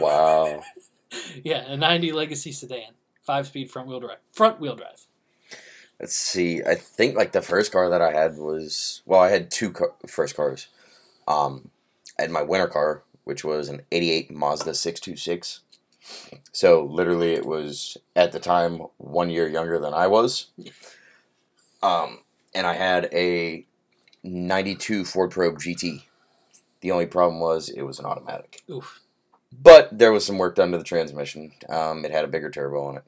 [0.01, 0.63] Wow.
[1.45, 4.19] Yeah, a '90 Legacy sedan, five-speed front-wheel drive.
[4.33, 5.07] Front-wheel drive.
[6.01, 6.61] Let's see.
[6.61, 9.93] I think like the first car that I had was well, I had two car,
[10.09, 10.67] first cars.
[11.29, 11.71] Um,
[12.19, 15.61] I had my winter car, which was an '88 Mazda 626.
[16.53, 20.49] So literally, it was at the time one year younger than I was.
[21.83, 22.21] Um,
[22.55, 23.67] and I had a
[24.23, 26.05] '92 Ford Probe GT.
[26.81, 29.01] The only problem was it was an automatic, Oof.
[29.53, 31.53] but there was some work done to the transmission.
[31.69, 33.05] Um, it had a bigger turbo on it,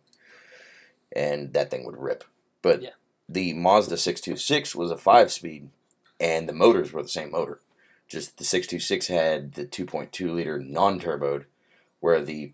[1.15, 2.25] and that thing would rip.
[2.63, 2.91] But Yeah.
[3.29, 5.69] the Mazda 626 was a five speed,
[6.19, 7.61] and the motors were the same motor.
[8.09, 11.45] Just the 626 had the 2.2 liter non turboed,
[12.01, 12.53] where the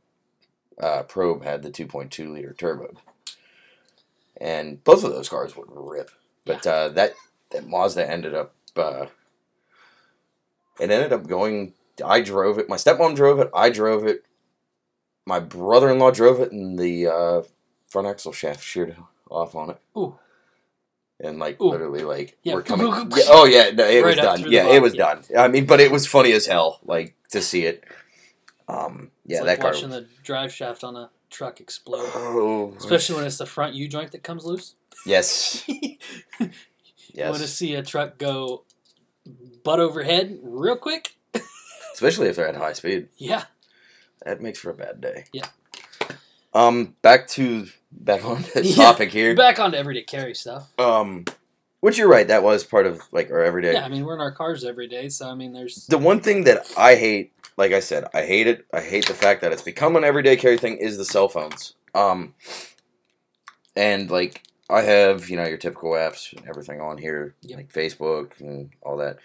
[0.82, 2.94] uh, Probe had the 2.2 liter turbo,
[4.40, 6.10] And both of those cars would rip.
[6.44, 7.14] But uh, that,
[7.52, 8.54] that Mazda ended up.
[8.76, 9.06] Uh,
[10.80, 11.74] it ended up going.
[12.04, 12.68] I drove it.
[12.68, 13.50] My stepmom drove it.
[13.54, 14.24] I drove it.
[15.24, 17.42] My brother in law drove it, and the uh,
[17.88, 18.96] front axle shaft sheared
[19.30, 19.78] off on it.
[19.96, 20.16] Ooh.
[21.20, 21.70] And like Ooh.
[21.70, 22.54] literally, like Yeah.
[22.54, 22.86] we're coming.
[23.16, 24.50] Yeah, oh yeah, no, it was Right up done.
[24.50, 25.14] Yeah, it was yeah.
[25.14, 25.24] done.
[25.38, 27.84] I mean, but it was funny as hell, like to see it.
[28.72, 29.70] Um, yeah, it's that like car.
[29.72, 32.08] watching the drive shaft on a truck explode.
[32.14, 34.74] Oh, Especially when it's the front U joint that comes loose.
[35.06, 38.64] yes, You want to see a truck go
[39.64, 41.14] butt overhead real quick?
[41.94, 43.44] Especially if they're at high speed, Yeah.
[44.24, 45.24] that makes for a bad day.
[45.32, 45.46] Yeah.
[46.54, 48.74] Um, back to back on the Yeah.
[48.76, 49.34] topic here.
[49.34, 50.68] Back on to everyday carry stuff.
[50.78, 51.24] Um,
[51.80, 53.72] which you're right, that was part of like our everyday.
[53.74, 56.20] Yeah, I mean we're in our cars every day, so I mean there's The one
[56.20, 58.66] thing that I hate, like I said, I hate it.
[58.72, 61.74] I hate the fact that it's become an everyday carry thing is the cell phones.
[61.94, 62.34] Um,
[63.76, 67.56] and like I have, you know, your typical apps and everything on here, Yep.
[67.58, 69.18] like Facebook and all that.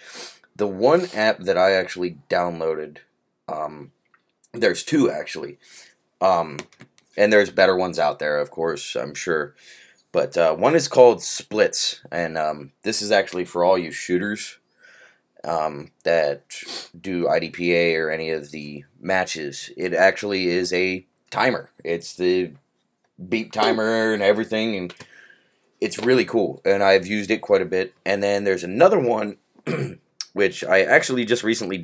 [0.56, 2.98] The one app that I actually downloaded,
[3.48, 3.92] um,
[4.54, 5.58] there's two actually,
[6.20, 6.60] um,
[7.16, 9.56] and there's better ones out there, of course, I'm sure.
[10.12, 14.58] But uh, one is called Splits, and um, this is actually for all you shooters
[15.48, 16.43] um, that
[17.00, 19.72] do IDPA or any of the matches.
[19.78, 21.72] It actually is a timer.
[21.84, 22.52] It's the
[23.30, 24.93] beep timer and everything, and
[25.80, 26.62] it's really cool.
[26.66, 27.93] And I've used it quite a bit.
[28.06, 29.38] And then there's another one,
[30.34, 31.84] which I actually just recently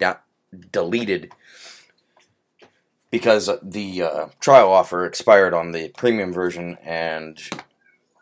[0.72, 1.32] deleted
[3.11, 7.39] because the uh, trial offer expired on the premium version, and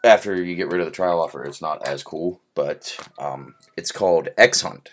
[0.03, 2.41] after you get rid of the trial offer, it's not as cool.
[2.53, 4.91] But um, it's called X Hunt.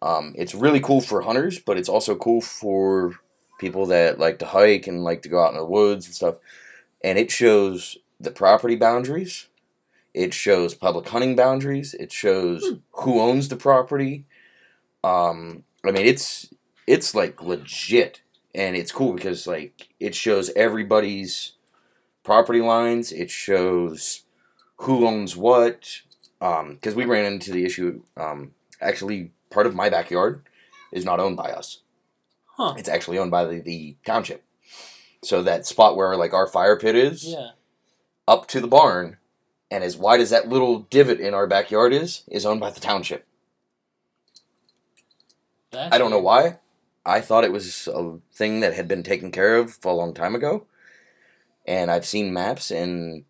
[0.00, 3.18] Um, it's really cool for hunters, but it's also cool for
[3.58, 6.36] people that like to hike and like to go out in the woods and stuff.
[7.02, 9.48] And it shows the property boundaries.
[10.14, 11.94] It shows public hunting boundaries.
[11.94, 14.24] It shows who owns the property.
[15.04, 16.52] Um, I mean, it's
[16.86, 18.22] it's like legit,
[18.54, 21.52] and it's cool because like it shows everybody's
[22.24, 23.12] property lines.
[23.12, 24.22] It shows
[24.78, 26.02] who owns what.
[26.40, 28.02] Because we ran into the issue.
[28.16, 30.42] Um, actually, part of my backyard
[30.92, 31.80] is not owned by us.
[32.56, 32.74] Huh.
[32.76, 34.44] It's actually owned by the, the township.
[35.22, 37.50] So that spot where like our fire pit is, yeah.
[38.26, 39.16] up to the barn,
[39.70, 42.80] and as wide as that little divot in our backyard is, is owned by the
[42.80, 43.26] township.
[45.70, 46.58] That's I don't know why.
[47.04, 50.34] I thought it was a thing that had been taken care of a long time
[50.34, 50.66] ago.
[51.66, 53.24] And I've seen maps and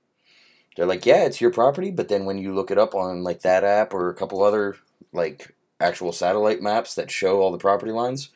[0.77, 3.43] they're like, yeah, it's your property, but then when you look it up on like
[3.43, 4.77] that app or a couple other
[5.12, 8.31] like actual satellite maps that show all the property lines,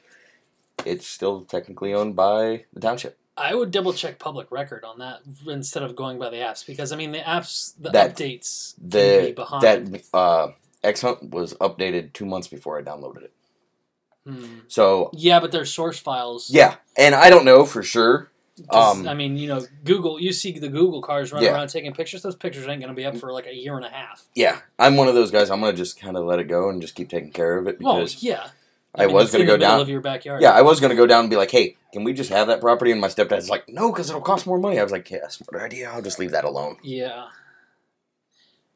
[0.85, 3.19] it's still technically owned by the township.
[3.36, 6.93] I would double check public record on that instead of going by the apps because
[6.93, 9.62] I mean the apps the That- updates The behind.
[9.62, 10.48] that uh
[10.85, 13.32] X Hunt was updated 2 months before I downloaded it.
[14.27, 14.59] Hmm.
[14.69, 16.51] So, Yeah, but their source files.
[16.51, 18.31] yeah, and I don't know for sure
[18.70, 20.20] um, I mean, you know, Google.
[20.20, 21.54] You see the Google cars running Yeah.
[21.54, 22.22] around taking pictures.
[22.22, 24.24] Those pictures ain't going to be up for like a year and a half.
[24.34, 25.50] yeah, I'm one of those guys.
[25.50, 27.80] I'm gonna just kind of let it go and just keep taking care of it
[27.80, 28.48] Well, yeah,
[28.94, 29.80] I mean, was gonna go the middle down.
[29.80, 30.42] of your backyard.
[30.42, 32.60] Yeah, I was gonna go down and be like, "Hey, can we just have that
[32.60, 35.28] property?" And my stepdad's like, "No, because it'll cost more money." I was like, "Yeah,
[35.28, 35.90] smart idea.
[35.90, 37.28] I'll just leave that alone." Yeah.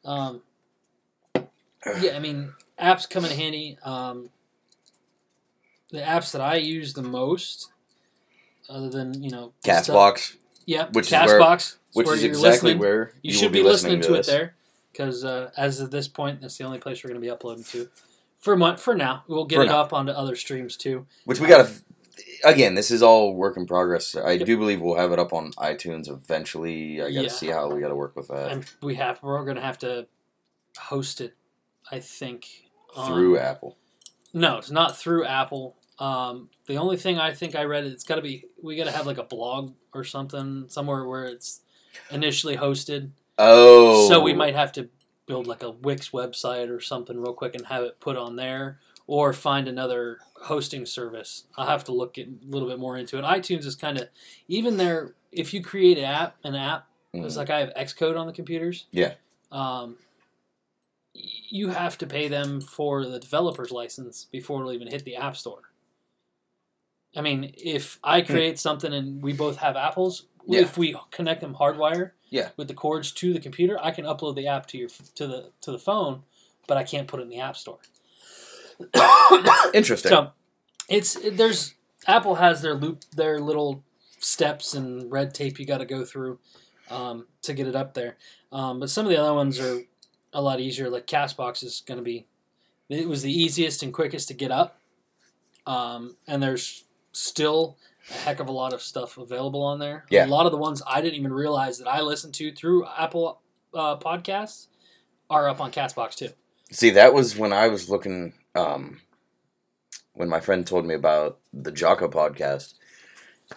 [0.05, 0.43] Um.
[2.01, 3.79] Yeah, I mean, apps come in handy.
[3.85, 4.31] Um,
[5.91, 7.71] the apps that I use the most,
[8.69, 10.37] other than you know, Castbox,
[10.67, 12.79] yeah, which is where- Castbox, which is exactly listening.
[12.79, 14.55] where you, will should be listening, to, it there,
[14.93, 17.65] because uh, as of this point, that's the only place we're going to be uploading
[17.65, 17.89] to.
[18.39, 19.81] For mon- for now, we'll get For it now.
[19.81, 21.07] up onto other streams too.
[21.25, 21.71] Which we gotta.
[22.45, 24.15] Again, this is all work in progress.
[24.15, 24.47] I Yep.
[24.47, 27.01] do believe we'll have it up on iTunes eventually.
[27.01, 27.29] I gotta Yeah.
[27.29, 30.07] see how we gotta work with that and we have we're going to have to
[30.79, 31.35] host it.
[31.91, 32.47] I think
[32.95, 33.77] on- through Apple.
[34.35, 35.77] No, it's not through Apple.
[35.99, 38.91] Um, the only thing I think I read it's got to be we got to
[38.93, 41.61] have like a blog or something somewhere where it's
[42.11, 43.11] initially hosted.
[43.39, 44.89] Oh, So we might have to
[45.27, 48.79] build like a Wix website or something real quick and have it put on there,
[49.07, 51.45] or find another hosting service.
[51.57, 53.25] I'll have to look a little bit more into it.
[53.25, 54.09] iTunes is kind of
[54.49, 55.15] even there.
[55.33, 57.39] If you create an app, an app, it's Mhm.
[57.39, 58.87] like I have Xcode on the computers.
[58.93, 59.15] Yeah.
[59.51, 59.97] Um,
[61.15, 65.37] you have to pay them for the developer's license before it'll even hit the App
[65.37, 65.66] Store.
[67.17, 70.53] I mean, if I create something and we both have apples, Hmm.
[70.53, 70.61] Yeah.
[70.61, 72.51] if we connect them hardwire Yeah.
[72.57, 75.51] with the cords to the computer, I can upload the app to your to the
[75.63, 76.23] to the phone,
[76.69, 77.79] but I can't put it in the App Store.
[79.75, 80.11] Interesting.
[80.11, 80.31] So
[80.89, 81.75] it's there's
[82.07, 83.83] Apple has their loop their little
[84.19, 86.39] steps and red tape you got to go through
[86.91, 88.17] um, to get it up there.
[88.53, 89.81] Um, but some of the other ones are
[90.33, 90.89] a lot easier.
[90.91, 92.27] Like Castbox is going to be
[92.89, 94.79] it was the easiest and quickest to get up,
[95.67, 96.85] um, and there's
[97.17, 97.77] still
[98.11, 100.05] a heck of a lot of stuff available on there.
[100.11, 100.27] Yeah.
[100.27, 103.41] A lot of the ones I didn't even realize that I listened to through Apple
[103.75, 104.67] uh, Podcasts
[105.29, 106.31] are up on Castbox too.
[106.71, 108.33] See, that was when I was looking.
[108.55, 109.01] Um,
[110.15, 112.75] when my friend told me about the Jocko podcast,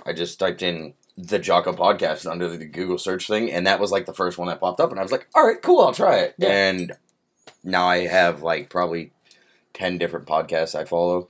[0.05, 3.91] I just typed in the Jocko podcast under the Google search thing, and that was
[3.91, 5.93] like the first one that popped up, and I was like, "All right, cool, I'll
[5.93, 6.49] try it." Yeah.
[6.49, 6.93] And
[7.63, 9.11] now I have like probably
[9.73, 11.29] ten different podcasts I follow,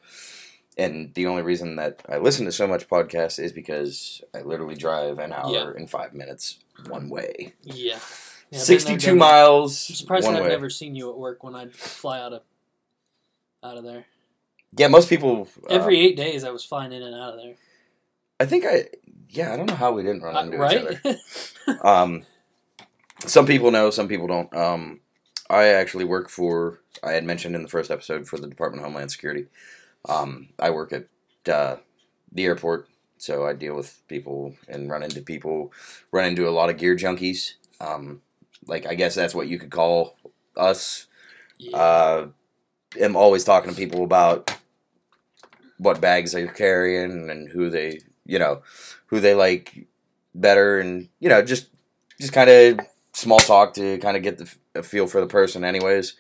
[0.79, 4.75] and the only reason that I listen to so much podcasts is because I literally
[4.75, 7.99] drive an hour and five minutes one way, Yeah.
[8.51, 10.47] Yeah, I've been there, sixty-two miles I'm surprised I've way.
[10.49, 12.41] never seen you at work when I fly out of
[13.63, 14.05] out of there.
[14.77, 17.55] Yeah, most people uh, Every eight days, I was flying in and out of there.
[18.39, 18.85] I think I
[19.29, 21.17] yeah, I don't know how we didn't run Uh, into each other.
[21.87, 22.23] Um,
[23.27, 24.51] some people know, some people don't.
[24.55, 25.01] Um,
[25.49, 26.79] I actually work for.
[27.03, 29.45] I had mentioned in the first episode for the Department of Homeland Security.
[30.07, 31.05] Um, I work at
[31.51, 31.77] uh,
[32.31, 35.71] the airport, so I deal with people and run into people.
[36.11, 37.53] Run into a lot of gear junkies.
[37.81, 38.21] Um,
[38.65, 40.17] like I guess that's what you could call
[40.55, 41.07] us.
[41.57, 41.77] yeah.
[41.77, 42.27] Uh,
[42.99, 44.55] am always talking to people about
[45.77, 48.61] what bags they're carrying and who they, you know,
[49.07, 49.87] who they like
[50.35, 51.67] better, and you know, just
[52.19, 52.79] just kind of
[53.13, 56.13] small talk to kind of get the feel for the person, anyways.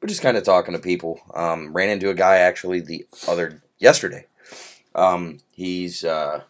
[0.00, 1.20] But just kind of talking to people.
[1.34, 4.26] Um, ran into a guy actually the other yesterday.
[4.94, 6.42] Um, he's uh,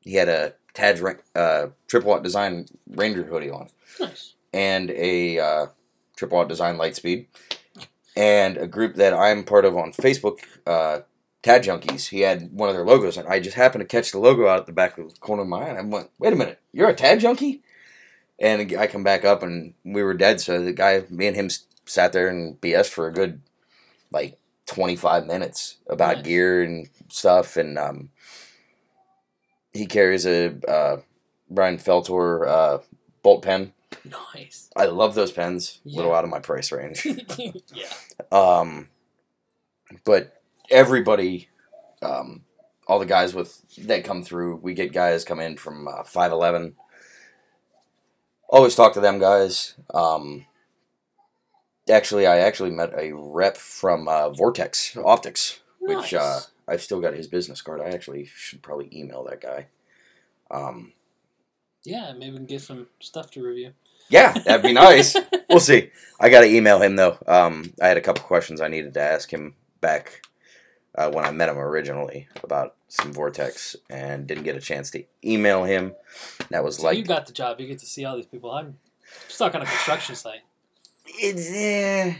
[0.00, 1.02] he had a Tad's
[1.34, 3.68] uh, Triple Aught Design Ranger hoodie on
[3.98, 4.34] nice.
[4.52, 5.66] and a uh,
[6.16, 7.26] Triple Aught Design lightspeed
[8.16, 11.00] and a group that I'm part of on Facebook, uh,
[11.42, 12.08] Tad Junkies.
[12.08, 14.60] He had one of their logos, and I just happened to catch the logo out
[14.60, 15.68] at the back of the corner of my eye.
[15.68, 17.62] And I went, "Wait a minute, you're a Tad Junkie?"
[18.38, 20.40] And I come back up, and we were dead.
[20.40, 21.50] So the guy, me and him,
[21.90, 23.40] sat there and BS for a good
[24.12, 26.26] like 25 minutes about Nice.
[26.26, 27.56] gear and stuff.
[27.56, 28.10] And um,
[29.72, 31.00] he carries a uh,
[31.50, 32.78] Brian Fellhoelter uh,
[33.22, 33.72] bolt pen.
[34.34, 34.70] Nice.
[34.76, 35.80] I love those pens.
[35.84, 37.06] A little out of my price range.
[37.74, 37.92] yeah.
[38.30, 38.88] Um,
[40.04, 40.40] but
[40.70, 41.48] everybody,
[42.02, 42.44] um,
[42.86, 46.30] all the guys with that come through, we get guys come in from uh, five
[46.30, 46.76] eleven.
[48.48, 49.74] Always talk to them guys.
[49.92, 50.46] Um,
[51.90, 57.14] actually, I actually met a rep from uh, Vortex Optics, which uh, I've still got
[57.14, 57.80] his business card.
[57.80, 59.66] I actually should probably email that guy.
[60.50, 60.92] Um,
[61.84, 63.72] yeah, maybe we can get some stuff to review.
[64.08, 65.16] yeah, that'd be nice.
[65.48, 65.90] we'll see.
[66.18, 67.18] I got to email him though.
[67.26, 70.22] Um, I had a couple questions I needed to ask him back
[70.94, 75.04] uh, when I met him originally about some Vortex, and didn't get a chance to
[75.24, 75.94] email him.
[76.50, 77.60] That was So like you got the job.
[77.60, 78.50] You get to see all these people.
[78.50, 78.78] I'm
[79.28, 80.40] stuck on a construction site.
[81.18, 82.14] It's eh.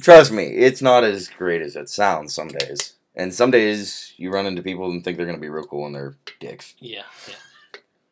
[0.00, 2.94] Trust me, it's not as great as it sounds some days.
[3.16, 5.94] And some days you run into people and think they're gonna be real cool and
[5.94, 6.74] they're dicks.
[6.78, 7.34] Yeah, yeah.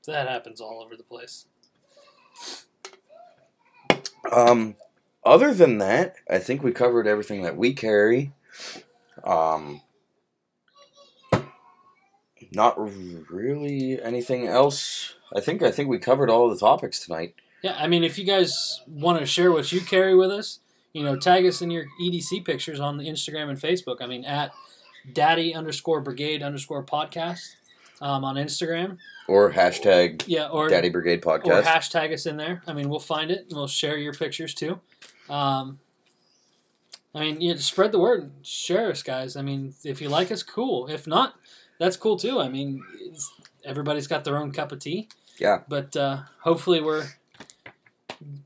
[0.07, 1.47] That happens all over the place.
[4.31, 4.77] Um,
[5.24, 8.32] other than that, I think we covered everything that we carry.
[9.24, 9.82] Um,
[12.51, 15.15] not really anything else.
[15.35, 17.35] I think I think we covered all the topics tonight.
[17.63, 20.59] Yeah, I mean, if you guys want to share what you carry with us,
[20.93, 23.99] you know, tag us in your EDC pictures on the Instagram and Facebook.
[24.01, 24.53] I mean, at
[25.13, 27.55] daddy underscore brigade underscore podcast
[28.01, 28.99] um, on Instagram.
[29.29, 31.47] Or hashtag Yeah, or Daddy Brigade podcast.
[31.47, 32.63] or hashtag us in there.
[32.67, 34.81] I mean, we'll find it and we'll share your pictures too.
[35.31, 35.79] Um,
[37.15, 39.37] I mean, yeah, spread the word, share us, guys.
[39.37, 40.89] I mean, if you like us, cool.
[40.89, 41.35] If not,
[41.79, 42.41] that's cool too.
[42.41, 43.33] I mean, it's,
[43.65, 45.09] everybody's got their own cup of tea.
[45.39, 45.61] Yeah.
[45.69, 47.07] But uh, hopefully, we're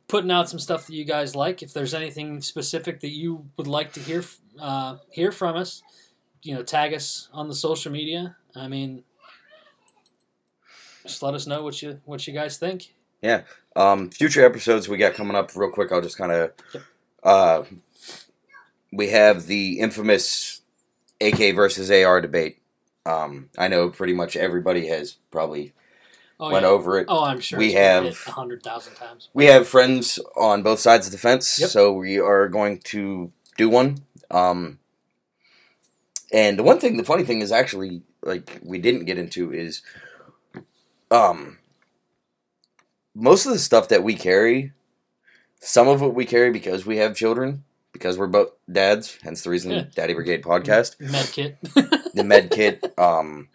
[0.09, 1.63] putting out some stuff that you guys like.
[1.63, 4.25] If there's anything specific that you would like to hear
[4.61, 5.83] uh, hear from us,
[6.43, 8.37] you know, tag us on the social media.
[8.55, 9.05] I mean,
[11.05, 12.95] just let us know what you what you guys think.
[13.23, 13.43] Yeah.
[13.75, 15.93] Um, future episodes we got coming up real quick.
[15.93, 16.53] I'll just kind of.
[16.73, 16.83] Yep.
[17.23, 17.63] Uh,
[18.93, 20.63] we have the infamous
[21.21, 22.61] AK versus AR debate.
[23.05, 25.73] Um, I know pretty much everybody has probably
[26.39, 26.69] Oh, went yeah.
[26.69, 27.07] over it.
[27.09, 29.31] Oh, I'm sure We have- a hundred thousand times.
[29.33, 31.71] We have friends on both sides of the fence, Yep.
[31.71, 33.99] so we are going to do one.
[34.31, 34.79] Um,
[36.33, 39.81] and the one thing, the funny thing is actually, like, we didn't get into is,
[41.11, 41.59] um,
[43.15, 44.73] most of the stuff that we carry,
[45.61, 49.49] some of what we carry because we have children, because we're both dads, hence the
[49.51, 49.85] reason Yeah.
[49.95, 51.01] Daddy Brigade podcast.
[51.01, 51.57] Med kit.
[52.13, 53.49] The med kit, um,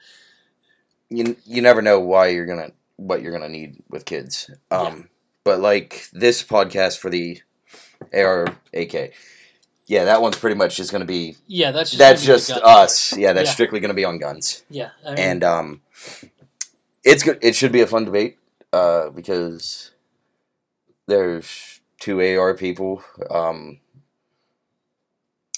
[1.12, 4.50] you you never know why you're gonna what you're gonna need with kids.
[4.72, 5.10] Um,
[5.44, 7.42] but like this podcast for the
[8.14, 9.12] AR AK,
[9.88, 13.16] yeah, that one's pretty much just gonna be yeah, that's just that's just us.
[13.18, 13.54] Yeah, that's Yeah.
[13.54, 14.64] strictly gonna be on guns.
[14.70, 15.82] Yeah, I mean, and um,
[17.04, 17.40] it's good.
[17.42, 18.38] It should be a fun debate,
[18.72, 19.92] uh, because
[21.08, 23.04] there's two AR people.
[23.30, 23.80] Um,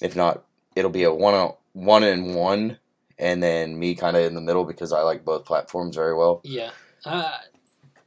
[0.01, 0.43] if not,
[0.75, 2.77] it'll be a one on one and one,
[3.23, 6.41] and then me kind of in the middle because I like both platforms very well.
[6.43, 6.71] yeah,
[7.05, 7.31] uh,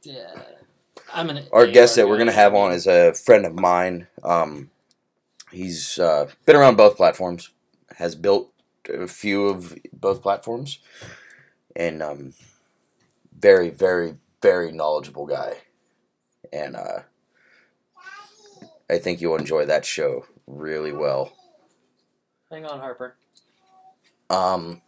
[0.03, 0.31] yeah.
[1.11, 4.07] I'm an Our AR guest that we're gonna have on is a friend of mine.
[4.23, 4.69] Um,
[5.51, 7.49] he's uh, been around both platforms,
[7.97, 8.53] has built
[8.87, 10.77] a few of both platforms,
[11.75, 12.33] and um,
[13.35, 15.53] very, very, very knowledgeable guy.
[16.53, 16.99] And uh,
[18.87, 21.33] I think you'll enjoy that show really well.
[22.51, 23.15] Hang on, Harper.
[24.29, 24.81] Um,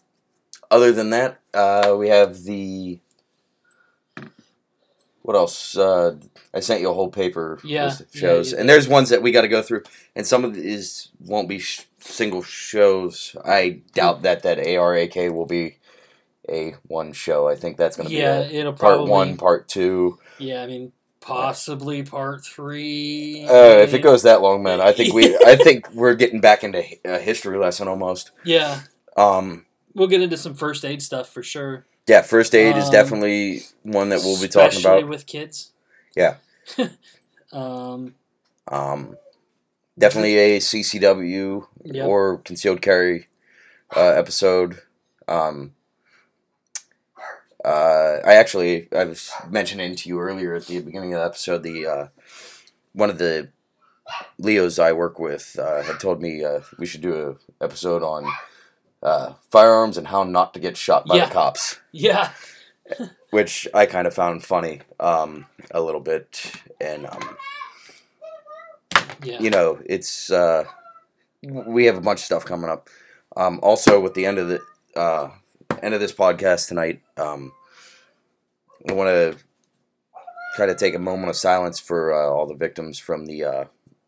[0.71, 2.99] other than that, uh, we have the.
[5.21, 5.77] What else?
[5.77, 6.15] Uh,
[6.53, 9.09] I sent you a whole paper Yeah, list of yeah, shows, you and there's ones
[9.09, 9.83] that we got to go through,
[10.15, 13.35] and some of these won't be sh- single shows.
[13.45, 15.77] I doubt that that ARAK will be
[16.49, 17.47] a one show.
[17.47, 19.09] I think that's going to Yeah, be a it'll part probably.
[19.09, 20.19] one, part two.
[20.37, 23.45] Yeah, I mean, possibly part three.
[23.49, 26.63] Uh, if it goes that long, man, I think we, I think we're getting back
[26.63, 28.31] into a history lesson almost.
[28.43, 28.81] Yeah,
[29.17, 31.85] Um, we'll get into some first aid stuff for sure.
[32.07, 35.07] yeah, first aid is Um, definitely one that we'll be talking about.
[35.07, 35.71] with kids.
[36.15, 36.35] Yeah.
[37.51, 38.15] um.
[38.67, 39.17] Um,
[39.97, 42.05] definitely a CCW Yep.
[42.07, 43.27] or concealed carry
[43.95, 44.81] uh, episode.
[45.27, 45.73] Um,
[47.65, 51.63] uh, I actually I was mentioning to you earlier at the beginning of the episode
[51.63, 52.07] the uh,
[52.93, 53.49] one of the
[54.37, 58.25] Leos I work with uh, had told me uh, we should do a episode on
[59.01, 61.26] uh, firearms and how not to get shot by Yeah.
[61.26, 62.31] the cops, Yeah.
[63.31, 66.51] which I kind of found funny um, a little bit,
[66.81, 67.38] and um,
[69.23, 69.39] Yeah.
[69.39, 70.63] you know, it's uh,
[71.43, 72.89] we have a bunch of stuff coming up.
[73.38, 74.59] Um, also, with the end of the
[74.95, 75.30] uh,
[75.81, 77.51] end of this podcast tonight, um,
[78.89, 79.38] I want to
[80.55, 83.65] try to take a moment of silence for uh, all the victims from the uh,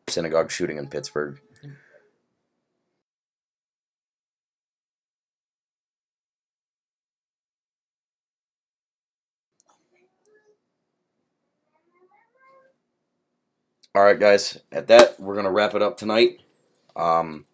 [0.07, 1.39] synagogue shooting in Pittsburgh.
[13.93, 14.57] All right, guys.
[14.71, 16.39] At that, we're gonna wrap it up tonight.
[16.95, 17.45] Um,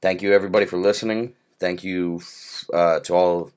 [0.00, 1.34] thank you, everybody, for listening.
[1.58, 2.22] Thank you
[2.72, 3.52] uh, to all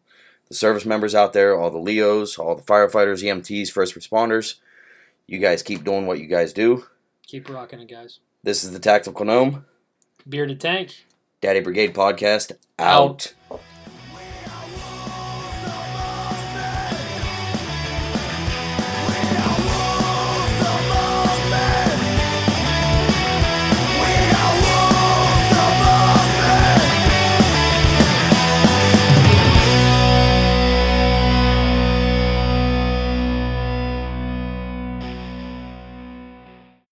[0.49, 4.55] the service members out there, all the Leos, all the firefighters, EMTs, first responders.
[5.27, 6.85] You guys keep doing what you guys do.
[7.25, 8.19] Keep rocking it, guys.
[8.43, 9.65] This is the Tactical Gnome,
[10.27, 11.05] Bearded tank.
[11.39, 12.51] Daddy Brigade Podcast.
[12.77, 13.33] Out.
[13.51, 13.61] Out.